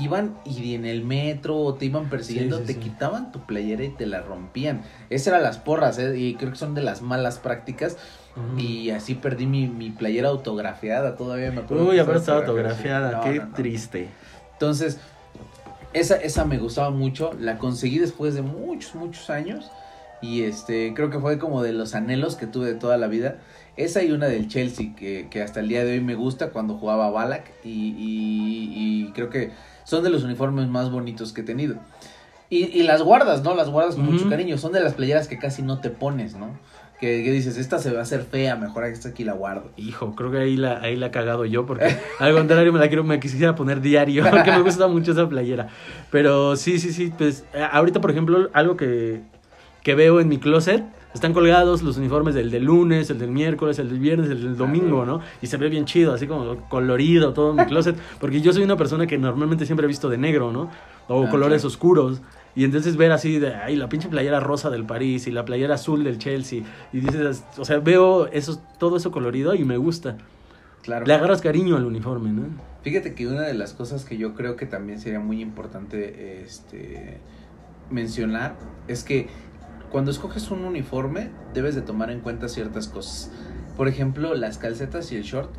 iban 0.01 0.37
y 0.45 0.75
en 0.75 0.85
el 0.85 1.05
metro 1.05 1.57
o 1.59 1.75
te 1.75 1.87
iban 1.87 2.09
persiguiendo, 2.09 2.57
Sí, 2.59 2.63
sí, 2.63 2.67
te 2.67 2.73
sí. 2.75 2.81
quitaban 2.81 3.33
tu 3.33 3.41
playera 3.47 3.85
y 3.85 3.89
te 3.91 4.07
la 4.07 4.21
rompían. 4.21 4.83
Esas 5.11 5.29
eran 5.29 5.43
las 5.43 5.59
porras, 5.59 5.99
¿eh? 5.99 6.17
y 6.19 6.35
creo 6.35 6.51
que 6.53 6.59
son 6.59 6.75
de 6.75 6.83
las 6.83 7.03
malas 7.03 7.39
prácticas. 7.39 7.97
Y 8.57 8.91
así 8.91 9.15
perdí 9.17 9.47
mi, 9.47 9.67
mi 9.67 9.91
playera 9.91 10.29
autografiada, 10.29 11.17
todavía 11.17 11.51
me 11.51 11.63
acuerdo. 11.63 11.89
Uy, 11.89 11.99
ahora 11.99 12.19
estaba 12.19 12.39
autografiada. 12.39 13.11
No, 13.11 13.21
qué 13.25 13.39
no, 13.41 13.47
no. 13.47 13.55
triste. 13.55 14.09
Entonces, 14.53 15.01
esa, 15.93 16.15
esa 16.17 16.45
me 16.45 16.59
gustaba 16.59 16.91
mucho, 16.91 17.33
la 17.41 17.59
conseguí 17.59 17.99
después 17.99 18.35
de 18.35 18.43
muchos, 18.43 18.95
muchos 18.95 19.29
años. 19.31 19.71
Y 20.23 20.43
este, 20.43 20.95
creo 20.95 21.11
que 21.11 21.19
fue 21.19 21.39
como 21.39 21.63
de 21.65 21.73
los 21.73 21.95
anhelos 21.97 22.37
que 22.37 22.47
tuve 22.47 22.67
de 22.67 22.75
toda 22.75 22.97
la 22.97 23.09
vida. 23.09 23.39
Esa 23.79 24.03
y 24.03 24.11
una 24.11 24.27
del 24.27 24.49
Chelsea, 24.49 24.89
que, 24.97 25.29
que 25.31 25.41
hasta 25.41 25.61
el 25.61 25.69
día 25.69 25.85
de 25.85 25.93
hoy 25.93 26.01
me 26.01 26.17
gusta 26.17 26.51
cuando 26.51 26.75
jugaba 26.75 27.11
Balak. 27.11 27.45
Y, 27.65 27.95
y, 27.97 28.73
y 29.07 29.13
creo 29.15 29.31
que 29.31 29.53
son 29.85 30.03
de 30.03 30.11
los 30.11 30.25
uniformes 30.25 30.67
más 30.69 30.91
bonitos 30.91 31.33
que 31.33 31.43
he 31.43 31.45
tenido. 31.45 31.77
Y, 32.51 32.65
y 32.77 32.83
las 32.83 33.03
guardas, 33.03 33.43
¿no? 33.45 33.55
Las 33.55 33.71
guardas 33.71 33.95
con 33.95 34.07
mucho 34.07 34.23
Ujú. 34.23 34.31
cariño. 34.31 34.59
Son 34.59 34.73
de 34.73 34.81
las 34.81 34.95
playeras 34.95 35.29
que 35.29 35.39
casi 35.39 35.63
no 35.63 35.79
te 35.81 35.91
pones, 35.91 36.35
¿no? 36.35 36.59
Que, 36.99 37.23
que 37.23 37.31
dices, 37.31 37.57
esta 37.57 37.79
se 37.79 37.93
va 37.93 38.01
a 38.01 38.03
hacer 38.03 38.23
fea, 38.23 38.57
mejor 38.57 38.85
esta 38.85 39.11
aquí 39.11 39.23
la 39.23 39.35
guardo. 39.35 39.71
Hijo, 39.77 40.17
creo 40.17 40.33
que 40.33 40.39
ahí 40.39 40.57
la, 40.57 40.81
ahí 40.81 40.97
la 40.97 41.07
he 41.07 41.11
cagado 41.13 41.45
yo, 41.45 41.65
porque 41.65 41.95
al 42.19 42.35
contrario 42.35 42.73
me 42.73 42.81
la 42.81 42.89
quiero, 42.89 43.05
me 43.05 43.21
quisiera 43.21 43.55
poner 43.55 43.81
diario, 43.81 44.25
porque 44.31 44.51
me 44.51 44.63
gusta 44.63 44.89
mucho 44.89 45.13
esa 45.13 45.29
playera. 45.29 45.69
Pero 46.11 46.57
sí, 46.57 46.81
sí, 46.81 46.93
sí, 46.93 47.13
pues 47.17 47.45
eh, 47.55 47.65
ahorita, 47.71 48.01
por 48.01 48.11
ejemplo, 48.11 48.51
algo 48.53 48.77
que, 48.77 49.21
que 49.85 49.95
veo 49.95 50.19
en 50.19 50.27
mi 50.29 50.39
closet 50.39 50.83
están 51.15 51.33
colgados 51.33 51.83
los 51.83 51.97
uniformes 51.97 52.35
del 52.35 52.51
del 52.51 52.65
lunes, 52.65 53.11
el 53.11 53.19
del 53.19 53.31
miércoles, 53.31 53.79
el 53.79 53.89
del 53.89 53.99
viernes, 53.99 54.31
el 54.31 54.43
del 54.43 54.57
domingo, 54.57 55.07
¿no? 55.07 55.21
Y 55.41 55.47
se 55.47 55.57
ve 55.57 55.69
bien 55.69 55.85
chido, 55.85 56.13
así 56.13 56.27
como 56.27 56.57
colorido 56.69 57.33
todo 57.33 57.55
mi 57.55 57.65
closet, 57.67 57.97
porque 58.21 58.41
yo 58.41 58.53
soy 58.53 58.63
una 58.63 58.77
persona 58.77 59.07
que 59.07 59.19
normalmente 59.19 59.67
siempre 59.67 59.85
he 59.85 59.89
visto 59.89 60.09
de 60.09 60.19
negro, 60.19 60.53
¿no? 60.53 60.71
O 61.09 61.25
Ah, 61.25 61.31
colores 61.31 61.65
oscuros. 61.65 62.21
Y 62.55 62.65
entonces 62.65 62.97
ver 62.97 63.13
así 63.13 63.39
de, 63.39 63.55
ay, 63.55 63.77
la 63.77 63.89
pinche 63.89 64.09
playera 64.09 64.41
rosa 64.41 64.69
del 64.69 64.85
París 64.85 65.27
y 65.27 65.31
la 65.31 65.45
playera 65.45 65.75
azul 65.75 66.05
del 66.05 66.19
Chelsea. 66.19 66.63
Y 66.93 67.01
dices, 67.01 67.45
o 67.57 67.65
sea, 67.65 67.79
veo 67.79 68.27
eso, 68.27 68.61
todo 68.79 68.97
eso 68.97 69.11
colorido 69.11 69.55
y 69.55 69.65
me 69.65 69.77
gusta. 69.77 70.17
Claro. 70.83 71.07
Le 71.07 71.15
agarras 71.15 71.41
cariño 71.41 71.77
al 71.77 71.85
uniforme, 71.85 72.31
¿no? 72.31 72.43
Fíjate 72.83 73.15
que 73.15 73.27
una 73.27 73.43
de 73.43 73.55
las 73.55 73.75
cosas 73.75 74.05
que 74.05 74.17
yo 74.17 74.35
creo 74.35 74.57
que 74.57 74.67
también 74.67 75.01
sería 75.01 75.21
muy 75.21 75.41
importante 75.41 76.43
este, 76.43 77.19
mencionar 77.91 78.57
es 78.87 79.05
que 79.05 79.29
cuando 79.91 80.11
escoges 80.11 80.51
un 80.51 80.65
uniforme 80.65 81.31
debes 81.55 81.75
de 81.75 81.83
tomar 81.83 82.11
en 82.11 82.21
cuenta 82.21 82.49
ciertas 82.49 82.89
cosas. 82.89 83.31
Por 83.77 83.89
ejemplo, 83.89 84.35
las 84.35 84.59
calcetas 84.59 85.11
y 85.13 85.17
el 85.17 85.23
short 85.23 85.51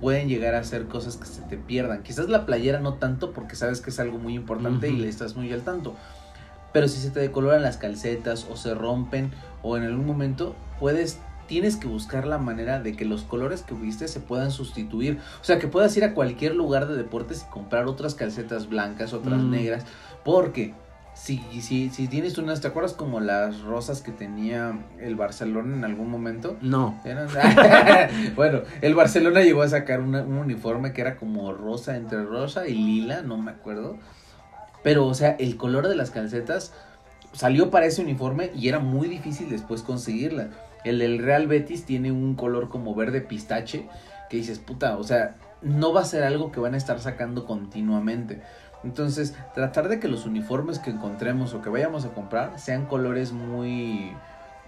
pueden 0.00 0.28
llegar 0.28 0.54
a 0.54 0.64
ser 0.64 0.86
cosas 0.86 1.16
que 1.16 1.26
se 1.26 1.42
te 1.42 1.56
pierdan. 1.58 2.02
Quizás 2.02 2.28
la 2.28 2.46
playera 2.46 2.80
no 2.80 2.94
tanto 2.94 3.32
porque 3.32 3.54
sabes 3.54 3.80
que 3.80 3.90
es 3.90 4.00
algo 4.00 4.18
muy 4.18 4.34
importante 4.34 4.88
y 4.88 4.96
le 4.96 5.08
estás 5.08 5.36
muy 5.36 5.52
al 5.52 5.62
tanto. 5.62 5.94
Pero 6.72 6.88
si 6.88 7.00
se 7.00 7.10
te 7.10 7.20
decoloran 7.20 7.62
las 7.62 7.76
calcetas 7.76 8.46
o 8.50 8.56
se 8.56 8.74
rompen 8.74 9.30
o 9.62 9.76
en 9.76 9.82
algún 9.84 10.06
momento 10.06 10.54
puedes 10.78 11.18
tienes 11.48 11.74
que 11.74 11.88
buscar 11.88 12.28
la 12.28 12.38
manera 12.38 12.78
de 12.80 12.94
que 12.94 13.04
los 13.04 13.22
colores 13.22 13.62
que 13.62 13.74
viste 13.74 14.06
se 14.06 14.20
puedan 14.20 14.52
sustituir. 14.52 15.18
O 15.42 15.44
sea, 15.44 15.58
que 15.58 15.66
puedas 15.66 15.96
ir 15.96 16.04
a 16.04 16.14
cualquier 16.14 16.54
lugar 16.54 16.86
de 16.86 16.96
deportes 16.96 17.44
y 17.46 17.50
comprar 17.50 17.86
otras 17.88 18.14
calcetas 18.14 18.68
blancas, 18.68 19.12
otras 19.12 19.40
Mm. 19.42 19.50
negras. 19.50 19.84
Porque 20.24 20.74
si, 21.22 21.38
si, 21.60 21.90
si 21.90 22.08
tienes 22.08 22.38
unas, 22.38 22.60
¿te 22.60 22.68
acuerdas 22.68 22.94
como 22.94 23.20
las 23.20 23.60
rosas 23.60 24.00
que 24.00 24.10
tenía 24.10 24.78
el 24.98 25.16
Barcelona 25.16 25.76
en 25.76 25.84
algún 25.84 26.10
momento? 26.10 26.56
No. 26.62 26.98
Eran- 27.04 27.28
bueno, 28.36 28.60
el 28.80 28.94
Barcelona 28.94 29.42
llegó 29.42 29.62
a 29.62 29.68
sacar 29.68 30.00
una- 30.00 30.22
un 30.22 30.38
uniforme 30.38 30.92
que 30.92 31.02
era 31.02 31.16
como 31.16 31.52
rosa, 31.52 31.96
entre 31.96 32.24
rosa 32.24 32.66
y 32.68 32.74
lila, 32.74 33.22
no 33.22 33.36
me 33.36 33.50
acuerdo. 33.50 33.98
Pero, 34.82 35.06
o 35.06 35.14
sea, 35.14 35.32
el 35.38 35.56
color 35.56 35.88
de 35.88 35.94
las 35.96 36.10
calcetas 36.10 36.72
salió 37.32 37.70
para 37.70 37.86
ese 37.86 38.00
uniforme 38.02 38.50
y 38.56 38.68
era 38.68 38.78
muy 38.78 39.06
difícil 39.08 39.50
después 39.50 39.82
conseguirla. 39.82 40.48
El 40.84 41.00
del 41.00 41.18
Real 41.18 41.46
Betis 41.46 41.84
tiene 41.84 42.10
un 42.12 42.34
color 42.34 42.70
como 42.70 42.94
verde 42.94 43.20
pistache 43.20 43.86
que 44.30 44.38
dices, 44.38 44.58
puta, 44.58 44.96
o 44.96 45.04
sea, 45.04 45.34
no 45.60 45.92
va 45.92 46.00
a 46.00 46.04
ser 46.06 46.22
algo 46.22 46.50
que 46.50 46.60
van 46.60 46.72
a 46.72 46.78
estar 46.78 46.98
sacando 46.98 47.44
continuamente. 47.44 48.40
Entonces, 48.84 49.34
tratar 49.54 49.88
de 49.88 50.00
que 50.00 50.08
los 50.08 50.24
uniformes 50.26 50.78
que 50.78 50.90
encontremos 50.90 51.52
o 51.54 51.62
que 51.62 51.68
vayamos 51.68 52.04
a 52.04 52.08
comprar 52.08 52.58
sean 52.58 52.86
colores 52.86 53.32
muy 53.32 54.12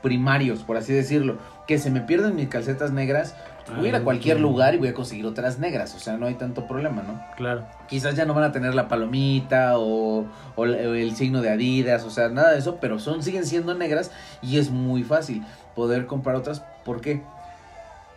primarios, 0.02 0.64
por 0.64 0.76
así 0.76 0.92
decirlo. 0.92 1.38
Que 1.66 1.78
se 1.78 1.90
me 1.90 2.00
pierden 2.00 2.35
mis 2.35 2.49
calcetas 2.49 2.90
negras, 2.90 3.35
voy 3.76 3.87
a 3.87 3.88
ir 3.90 3.95
a 3.95 3.99
Ah, 3.99 4.02
cualquier 4.02 4.40
lugar 4.40 4.75
y 4.75 4.78
voy 4.78 4.88
a 4.88 4.95
conseguir 4.95 5.25
otras 5.26 5.59
negras. 5.61 5.95
O 5.95 5.99
sea, 6.00 6.16
no 6.16 6.26
hay 6.26 6.35
tanto 6.35 6.66
problema, 6.66 7.02
¿no? 7.02 7.23
Claro. 7.37 7.64
Quizás 7.88 8.16
ya 8.16 8.25
no 8.25 8.35
van 8.35 8.45
a 8.45 8.52
tener 8.52 8.75
la 8.75 8.88
palomita 8.88 9.78
o, 9.78 10.26
o 10.57 10.64
el 10.64 11.14
signo 11.14 11.40
de 11.40 11.50
Adidas, 11.50 12.04
o 12.04 12.11
sea, 12.11 12.28
nada 12.28 12.52
de 12.52 12.59
eso, 12.59 12.78
pero 12.81 12.99
son, 12.99 13.23
siguen 13.23 13.47
siendo 13.47 13.75
negras 13.75 14.11
y 14.42 14.59
es 14.59 14.71
muy 14.71 15.04
fácil 15.04 15.45
poder 15.76 16.07
comprar 16.07 16.35
otras. 16.37 16.64
¿Por 16.85 17.00
qué? 17.00 17.23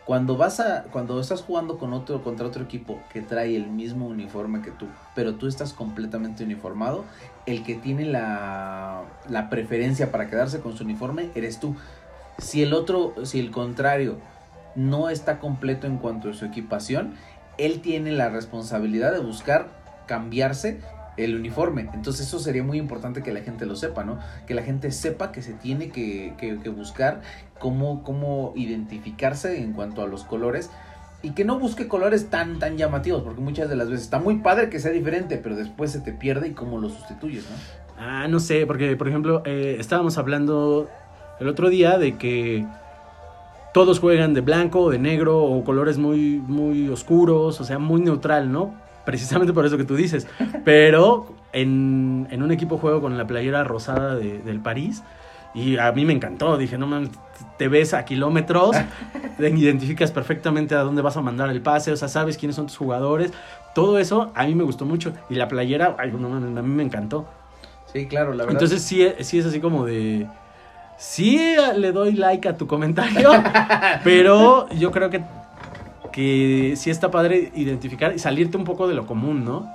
Cuando 0.05 0.38
vas 0.38 0.59
a, 0.59 0.83
cuando 0.91 1.19
estás 1.19 1.41
jugando 1.41 1.79
con 1.79 1.91
otro, 1.91 2.24
contra 2.24 2.45
otro 2.45 2.63
equipo 2.63 3.00
que 3.12 3.21
trae 3.21 3.55
el 3.55 3.67
mismo 3.67 4.05
uniforme 4.05 4.62
que 4.62 4.69
tú, 4.69 4.88
pero 5.15 5.35
tú 5.35 5.47
estás 5.47 5.74
completamente 5.74 6.43
uniformado, 6.43 7.05
el 7.47 7.63
que 7.63 7.74
tiene 7.74 8.05
la, 8.05 9.01
la 9.27 9.50
preferencia 9.50 10.12
para 10.12 10.30
quedarse 10.30 10.60
con 10.60 10.77
su 10.77 10.84
uniforme 10.84 11.32
eres 11.34 11.60
tú. 11.60 11.75
Si 12.38 12.62
el 12.62 12.73
otro, 12.73 13.15
si 13.23 13.39
el 13.39 13.49
contrario 13.49 14.17
no 14.75 15.10
está 15.10 15.39
completo 15.39 15.88
en 15.88 15.97
cuanto 15.97 16.30
a 16.30 16.34
su 16.34 16.45
equipación, 16.45 17.15
él 17.58 17.82
tiene 17.82 18.12
la 18.12 18.30
responsabilidad 18.30 19.12
de 19.12 19.19
buscar 19.19 19.69
cambiarse 20.06 20.82
el 21.17 21.36
uniforme. 21.36 21.89
Entonces 21.93 22.28
eso 22.28 22.39
sería 22.39 22.63
muy 22.63 22.78
importante 22.78 23.23
que 23.23 23.32
la 23.34 23.41
gente 23.41 23.65
lo 23.65 23.75
sepa, 23.75 24.04
¿no? 24.04 24.19
Que 24.47 24.54
la 24.54 24.63
gente 24.63 24.91
sepa 24.91 25.32
que 25.32 25.41
se 25.41 25.54
tiene 25.54 25.89
que, 25.89 26.34
que- 26.38 26.58
que 26.60 26.69
buscar 26.69 27.21
cómo, 27.60 28.04
cómo 28.04 28.54
identificarse 28.56 29.62
en 29.62 29.73
cuanto 29.73 30.01
a 30.01 30.08
los 30.08 30.23
colores 30.23 30.69
y 31.23 31.32
que 31.32 31.45
no 31.45 31.58
busque 31.58 31.88
colores 31.88 32.30
tan, 32.30 32.60
tan 32.60 32.78
llamativos, 32.78 33.23
porque 33.23 33.41
muchas 33.41 33.69
de 33.69 33.75
las 33.75 33.89
veces 33.89 34.04
está 34.06 34.19
muy 34.19 34.36
padre 34.39 34.69
que 34.69 34.80
sea 34.80 34.91
diferente, 34.91 35.38
pero 35.38 35.56
después 35.56 35.91
se 35.91 35.99
te 36.01 36.12
pierde 36.12 36.49
y 36.49 36.51
cómo 36.51 36.78
lo 36.80 36.89
sustituyes, 36.89 37.45
¿no? 37.49 37.56
Ah, 37.97 38.28
no 38.28 38.39
sé, 38.39 38.67
porque 38.67 38.95
por 38.95 39.08
ejemplo, 39.08 39.41
eh, 39.45 39.78
estábamos 39.80 40.17
hablando 40.17 40.89
el 41.39 41.47
otro 41.47 41.69
día 41.69 41.97
de 41.97 42.17
que 42.17 42.65
todos 43.73 43.99
juegan 43.99 44.34
de 44.34 44.41
blanco 44.41 44.89
de 44.89 44.99
negro 44.99 45.43
o 45.43 45.63
colores 45.63 45.97
muy, 45.97 46.38
muy 46.45 46.88
oscuros, 46.89 47.60
o 47.60 47.63
sea, 47.63 47.80
muy 47.80 48.01
neutral, 48.01 48.51
¿no? 48.51 48.73
Precisamente 49.06 49.54
por 49.54 49.65
eso 49.65 49.78
que 49.78 49.84
tú 49.86 49.96
dices. 49.96 50.28
Pero 50.63 51.28
en, 51.54 52.28
en 52.32 52.44
un 52.44 52.52
equipo 52.52 52.78
juego 52.78 53.02
con 53.02 53.18
la 53.18 53.28
playera 53.28 53.63
rosada 53.63 54.15
de- 54.15 54.39
del 54.39 54.60
París 54.60 55.04
y 55.54 55.78
a 55.78 55.91
mí 55.91 56.06
me 56.06 56.13
encantó. 56.13 56.58
Dije, 56.58 56.78
no 56.78 56.88
mames, 56.88 57.10
te 57.58 57.68
ves 57.68 57.94
a 57.94 58.04
kilómetros, 58.04 58.76
te 59.38 59.50
identificas 59.50 60.12
perfectamente 60.12 60.76
a 60.76 60.80
dónde 60.80 61.02
vas 61.02 61.15
a 61.18 61.22
mandar 61.22 61.50
el 61.50 61.62
pase, 61.62 61.91
o 61.91 61.98
sea, 61.98 62.08
sabes 62.08 62.38
quiénes 62.38 62.56
son 62.56 62.68
tus 62.68 62.78
jugadores. 62.78 63.32
Todo 63.74 64.00
eso 64.00 64.32
a 64.36 64.46
mí 64.46 64.56
me 64.56 64.63
gustó 64.63 64.86
mucho. 64.86 65.13
Y 65.30 65.36
la 65.36 65.48
playera, 65.48 65.96
ay, 66.00 66.12
no 66.12 66.30
mames, 66.30 66.58
a 66.58 66.62
mí 66.62 66.74
me 66.76 66.84
encantó. 66.84 67.26
Sí, 67.94 68.08
claro, 68.08 68.32
la 68.34 68.44
verdad. 68.46 68.52
Entonces 68.54 68.82
sí, 68.82 69.08
sí 69.22 69.39
es 69.39 69.46
así 69.46 69.60
como 69.62 69.86
de... 69.86 70.28
Sí 70.98 71.56
le 71.78 71.91
doy 71.91 72.13
like 72.13 72.48
a 72.48 72.56
tu 72.58 72.68
comentario, 72.68 73.30
pero 74.04 74.70
yo 74.70 74.91
creo 74.91 75.10
que, 75.10 75.22
que 76.15 76.75
sí 76.78 76.89
está 76.89 77.12
padre 77.12 77.51
identificar 77.56 78.15
y 78.15 78.19
salirte 78.19 78.56
un 78.56 78.63
poco 78.63 78.88
de 78.88 78.93
lo 78.95 79.06
común, 79.06 79.43
¿no? 79.43 79.69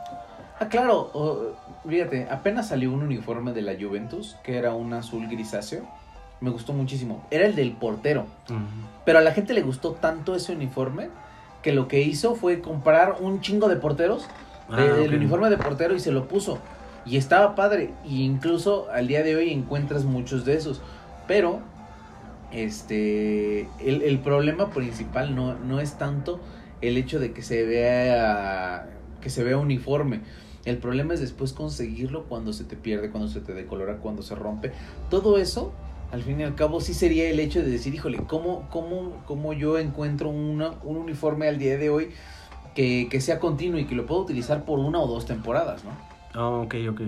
Ah, 0.58 0.68
claro, 0.70 1.54
fíjate, 1.86 2.28
apenas 2.30 2.68
salió 2.68 2.90
un 2.92 3.02
uniforme 3.02 3.52
de 3.52 3.60
la 3.60 3.74
Juventus, 3.78 4.36
que 4.42 4.56
era 4.56 4.72
un 4.74 4.94
azul 4.94 5.28
grisáceo. 5.28 5.82
Me 6.40 6.48
gustó 6.48 6.72
muchísimo. 6.72 7.22
Era 7.30 7.44
el 7.44 7.54
del 7.54 7.72
portero. 7.72 8.24
Pero 9.04 9.18
a 9.18 9.22
la 9.22 9.32
gente 9.32 9.52
le 9.52 9.60
gustó 9.60 9.92
tanto 9.92 10.34
ese 10.34 10.52
uniforme 10.54 11.08
que 11.62 11.72
lo 11.72 11.88
que 11.88 12.00
hizo 12.00 12.34
fue 12.36 12.62
comprar 12.62 13.16
un 13.20 13.42
chingo 13.42 13.68
de 13.68 13.76
porteros, 13.76 14.26
Ah, 14.70 14.76
de- 14.80 15.04
el 15.04 15.14
uniforme 15.14 15.50
de 15.50 15.58
portero 15.58 15.94
y 15.94 16.00
se 16.00 16.10
lo 16.10 16.26
puso. 16.26 16.58
Y 17.04 17.18
estaba 17.18 17.54
padre. 17.54 17.92
Y 18.08 18.22
incluso 18.24 18.86
al 18.94 19.08
día 19.08 19.22
de 19.22 19.36
hoy 19.36 19.52
encuentras 19.52 20.04
muchos 20.04 20.46
de 20.46 20.54
esos. 20.54 20.80
Pero, 21.26 21.60
este, 22.52 23.60
el, 23.78 24.02
el 24.02 24.18
problema 24.18 24.70
principal 24.70 25.34
no, 25.34 25.54
no 25.58 25.80
es 25.80 25.98
tanto 25.98 26.40
el 26.80 26.96
hecho 26.96 27.20
de 27.20 27.32
que 27.32 27.42
se 27.42 27.64
vea, 27.64 28.88
que 29.20 29.30
se 29.30 29.44
vea 29.44 29.56
uniforme. 29.58 30.20
El 30.64 30.78
problema 30.78 31.14
es 31.14 31.20
después 31.20 31.52
conseguirlo 31.52 32.24
cuando 32.24 32.52
se 32.52 32.64
te 32.64 32.76
pierde, 32.76 33.10
cuando 33.10 33.28
se 33.28 33.40
te 33.40 33.54
decolora, 33.54 33.96
cuando 33.98 34.22
se 34.22 34.34
rompe. 34.34 34.72
Todo 35.08 35.38
eso, 35.38 35.72
al 36.12 36.22
fin 36.22 36.40
y 36.40 36.42
al 36.42 36.54
cabo, 36.54 36.80
sí 36.80 36.92
sería 36.94 37.30
el 37.30 37.40
hecho 37.40 37.62
de 37.62 37.70
decir, 37.70 37.94
híjole, 37.94 38.18
¿cómo, 38.26 38.68
cómo, 38.70 39.22
cómo 39.26 39.52
yo 39.52 39.78
encuentro 39.78 40.28
una, 40.28 40.72
un 40.84 40.96
uniforme 40.96 41.48
al 41.48 41.58
día 41.58 41.78
de 41.78 41.88
hoy 41.88 42.10
que, 42.74 43.08
que 43.10 43.20
sea 43.20 43.38
continuo 43.38 43.78
y 43.80 43.84
que 43.86 43.94
lo 43.94 44.06
pueda 44.06 44.20
utilizar 44.20 44.64
por 44.64 44.78
una 44.78 45.00
o 45.00 45.06
dos 45.06 45.24
temporadas, 45.26 45.82
¿no? 45.84 45.90
Ah, 46.34 46.48
ok, 46.48 46.74
ok. 46.90 47.00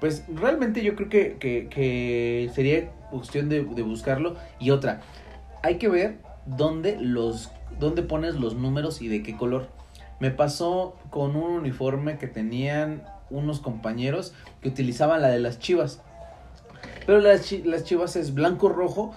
Pues 0.00 0.24
realmente 0.34 0.82
yo 0.82 0.96
creo 0.96 1.08
que, 1.08 1.36
que- 1.38 1.68
que 1.68 2.50
sería 2.54 2.90
cuestión 3.18 3.48
de, 3.48 3.64
de 3.64 3.82
buscarlo. 3.82 4.36
Y 4.58 4.70
otra, 4.70 5.00
hay 5.62 5.76
que 5.78 5.88
ver 5.88 6.18
dónde 6.46 6.98
los 7.00 7.50
dónde 7.78 8.02
pones 8.02 8.34
los 8.34 8.54
números 8.54 9.00
y 9.00 9.08
de 9.08 9.22
qué 9.22 9.36
color. 9.36 9.68
Me 10.20 10.30
pasó 10.30 10.96
con 11.10 11.36
un 11.36 11.52
uniforme 11.52 12.18
que 12.18 12.26
tenían 12.28 13.02
unos 13.30 13.60
compañeros 13.60 14.34
que 14.60 14.68
utilizaban 14.68 15.22
la 15.22 15.28
de 15.28 15.38
las 15.40 15.58
chivas. 15.58 16.00
Pero 17.06 17.20
las, 17.20 17.42
chi- 17.46 17.62
las 17.62 17.84
chivas 17.84 18.14
es 18.16 18.34
blanco-rojo 18.34 19.14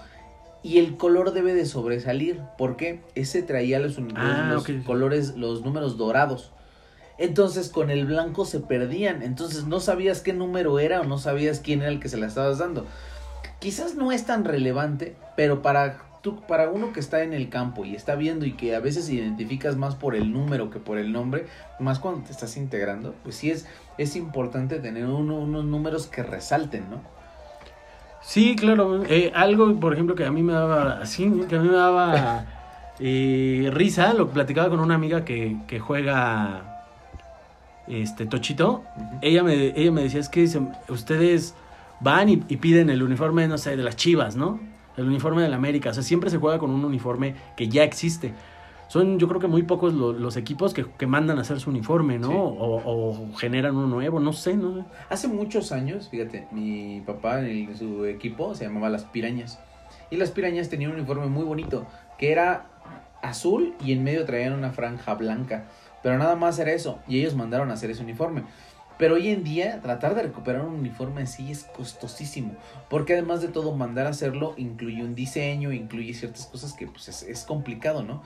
y 0.62 0.78
el 0.78 0.96
color 0.96 1.32
debe 1.32 1.54
de 1.54 1.66
sobresalir. 1.66 2.40
¿Por 2.58 2.76
qué? 2.76 3.02
Ese 3.14 3.42
traía 3.42 3.78
los, 3.78 3.98
Ah, 4.16 4.48
los 4.52 4.64
colores, 4.84 5.36
los 5.36 5.62
números 5.64 5.96
dorados. 5.96 6.52
Entonces 7.18 7.68
con 7.68 7.90
el 7.90 8.06
blanco 8.06 8.44
se 8.44 8.60
perdían. 8.60 9.22
Entonces 9.22 9.66
no 9.66 9.80
sabías 9.80 10.20
qué 10.22 10.32
número 10.32 10.78
era 10.80 11.00
o 11.02 11.04
no 11.04 11.18
sabías 11.18 11.60
quién 11.60 11.82
era 11.82 11.90
el 11.90 12.00
que 12.00 12.08
se 12.08 12.16
la 12.16 12.26
estabas 12.26 12.58
dando. 12.58 12.84
Quizás 13.66 13.96
no 13.96 14.12
es 14.12 14.24
tan 14.24 14.44
relevante, 14.44 15.16
pero 15.34 15.60
para 15.60 15.98
tú, 16.22 16.40
para 16.46 16.70
uno 16.70 16.92
que 16.92 17.00
está 17.00 17.24
en 17.24 17.32
el 17.32 17.48
campo 17.48 17.84
y 17.84 17.96
está 17.96 18.14
viendo 18.14 18.46
y 18.46 18.52
que 18.52 18.76
a 18.76 18.78
veces 18.78 19.10
identificas 19.10 19.74
más 19.74 19.96
por 19.96 20.14
el 20.14 20.32
número 20.32 20.70
que 20.70 20.78
por 20.78 20.98
el 20.98 21.10
nombre, 21.12 21.46
más 21.80 21.98
cuando 21.98 22.20
te 22.24 22.30
estás 22.30 22.56
integrando, 22.56 23.16
pues 23.24 23.34
sí 23.34 23.50
es, 23.50 23.66
es 23.98 24.14
importante 24.14 24.78
tener 24.78 25.06
uno- 25.06 25.34
unos 25.38 25.64
números 25.64 26.06
que 26.06 26.22
resalten, 26.22 26.88
¿no? 26.88 27.00
Sí, 28.22 28.54
claro. 28.54 29.02
eh, 29.08 29.32
algo, 29.34 29.74
por 29.80 29.94
ejemplo, 29.94 30.14
que 30.14 30.24
a 30.24 30.30
mí 30.30 30.44
me 30.44 30.52
daba, 30.52 31.00
así, 31.02 31.28
que 31.48 31.56
a 31.56 31.58
mí 31.60 31.68
me 31.68 31.74
daba 31.74 32.46
eh, 33.00 33.68
risa, 33.72 34.14
lo 34.14 34.28
platicaba 34.28 34.68
con 34.70 34.78
una 34.78 34.94
amiga 34.94 35.24
que, 35.24 35.56
que 35.66 35.80
juega 35.80 36.84
este 37.88 38.26
Tochito. 38.26 38.84
Ella 39.22 39.42
me, 39.42 39.54
ella 39.76 39.90
me 39.90 40.02
decía, 40.04 40.20
es 40.20 40.28
que 40.28 40.46
se- 40.46 40.60
ustedes 40.88 41.56
van 42.00 42.28
y, 42.28 42.42
y 42.48 42.56
piden 42.56 42.90
el 42.90 43.02
uniforme, 43.02 43.46
no 43.48 43.58
sé, 43.58 43.76
de 43.76 43.82
las 43.82 43.96
chivas, 43.96 44.36
¿no? 44.36 44.60
el 44.96 45.06
uniforme 45.06 45.42
del 45.42 45.52
América. 45.52 45.90
O 45.90 45.92
sea, 45.92 46.02
siempre 46.02 46.30
se 46.30 46.38
juega 46.38 46.58
con 46.58 46.70
un 46.70 46.82
uniforme 46.82 47.34
que 47.54 47.68
ya 47.68 47.84
existe. 47.84 48.32
Son, 48.88 49.18
yo 49.18 49.28
creo 49.28 49.40
que 49.40 49.46
muy 49.46 49.62
pocos 49.62 49.92
lo- 49.92 50.14
los 50.14 50.38
equipos 50.38 50.72
que, 50.72 50.86
que 50.86 51.06
mandan 51.06 51.36
a 51.36 51.42
hacer 51.42 51.60
su 51.60 51.68
uniforme, 51.68 52.18
¿no? 52.18 52.28
Sí. 52.28 52.34
O, 52.34 52.80
o 52.82 53.36
generan 53.36 53.76
uno 53.76 53.88
nuevo, 53.88 54.20
no 54.20 54.32
sé, 54.32 54.56
no 54.56 54.74
sé. 54.74 54.84
Hace 55.10 55.28
muchos 55.28 55.70
años, 55.72 56.08
fíjate, 56.08 56.46
mi 56.50 57.02
papá 57.04 57.40
en 57.46 57.76
su 57.76 58.06
equipo 58.06 58.54
se 58.54 58.64
llamaba 58.64 58.88
Las 58.88 59.04
Pirañas. 59.04 59.58
Y 60.10 60.16
las 60.16 60.30
Pirañas 60.30 60.70
tenían 60.70 60.92
un 60.92 60.96
uniforme 60.98 61.26
muy 61.26 61.44
bonito, 61.44 61.86
que 62.18 62.32
era 62.32 62.68
azul 63.22 63.74
y 63.84 63.92
en 63.92 64.02
medio 64.02 64.24
traían 64.24 64.54
una 64.54 64.70
franja 64.70 65.12
blanca. 65.14 65.64
Pero 66.02 66.16
nada 66.16 66.36
más 66.36 66.58
era 66.58 66.72
eso, 66.72 67.00
y 67.06 67.18
ellos 67.18 67.34
mandaron 67.34 67.70
a 67.70 67.74
hacer 67.74 67.90
ese 67.90 68.02
uniforme. 68.02 68.44
Pero 68.98 69.16
hoy 69.16 69.28
en 69.28 69.44
día, 69.44 69.80
tratar 69.82 70.14
de 70.14 70.22
recuperar 70.22 70.64
un 70.64 70.74
uniforme 70.74 71.22
así 71.22 71.50
es 71.50 71.64
costosísimo. 71.64 72.56
Porque 72.88 73.12
además 73.12 73.42
de 73.42 73.48
todo, 73.48 73.74
mandar 73.74 74.06
a 74.06 74.10
hacerlo 74.10 74.54
incluye 74.56 75.02
un 75.04 75.14
diseño, 75.14 75.72
incluye 75.72 76.14
ciertas 76.14 76.46
cosas 76.46 76.72
que 76.72 76.86
pues, 76.86 77.22
es, 77.22 77.44
complicado, 77.44 78.02
¿no? 78.02 78.22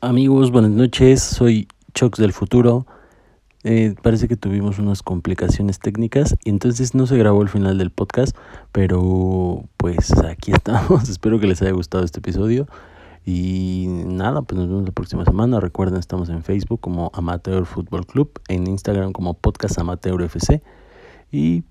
Amigos, 0.00 0.50
buenas 0.50 0.70
noches. 0.70 1.22
Soy 1.22 1.68
Chox 1.92 2.18
del 2.18 2.32
futuro. 2.32 2.86
Eh, 3.64 3.94
parece 4.02 4.28
que 4.28 4.36
tuvimos 4.36 4.78
unas 4.78 5.02
complicaciones 5.02 5.80
técnicas 5.80 6.36
y 6.44 6.50
entonces 6.50 6.94
no 6.94 7.06
se 7.06 7.18
grabó 7.18 7.42
el 7.42 7.48
final 7.48 7.76
del 7.76 7.90
podcast, 7.90 8.34
pero 8.72 9.64
pues 9.76 10.16
aquí 10.18 10.52
estamos. 10.52 11.08
Espero 11.10 11.40
que 11.40 11.46
les 11.48 11.60
haya 11.60 11.72
gustado 11.72 12.04
este 12.04 12.20
episodio. 12.20 12.66
Y 13.30 13.84
nada, 13.88 14.40
pues 14.40 14.58
nos 14.58 14.70
vemos 14.70 14.86
la 14.86 14.92
próxima 14.92 15.22
semana. 15.22 15.60
Recuerden, 15.60 15.98
estamos 15.98 16.30
en 16.30 16.42
Facebook 16.42 16.80
como 16.80 17.10
Amateur 17.12 17.66
Fútbol 17.66 18.06
Club, 18.06 18.40
en 18.48 18.66
Instagram 18.66 19.12
como 19.12 19.34
Podcast 19.34 19.78
Amateur 19.78 20.22
FC. 20.22 20.62
Y 21.30 21.62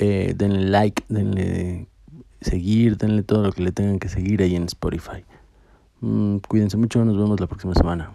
eh, 0.00 0.34
denle 0.36 0.64
like, 0.64 1.04
denle 1.08 1.86
seguir, 2.40 2.96
denle 2.96 3.22
todo 3.22 3.44
lo 3.44 3.52
que 3.52 3.62
le 3.62 3.70
tengan 3.70 4.00
que 4.00 4.08
seguir 4.08 4.42
ahí 4.42 4.56
en 4.56 4.64
Spotify. 4.64 5.24
Mm, 6.00 6.38
cuídense 6.48 6.76
mucho, 6.76 7.04
nos 7.04 7.16
vemos 7.16 7.38
la 7.38 7.46
próxima 7.46 7.74
semana. 7.74 8.10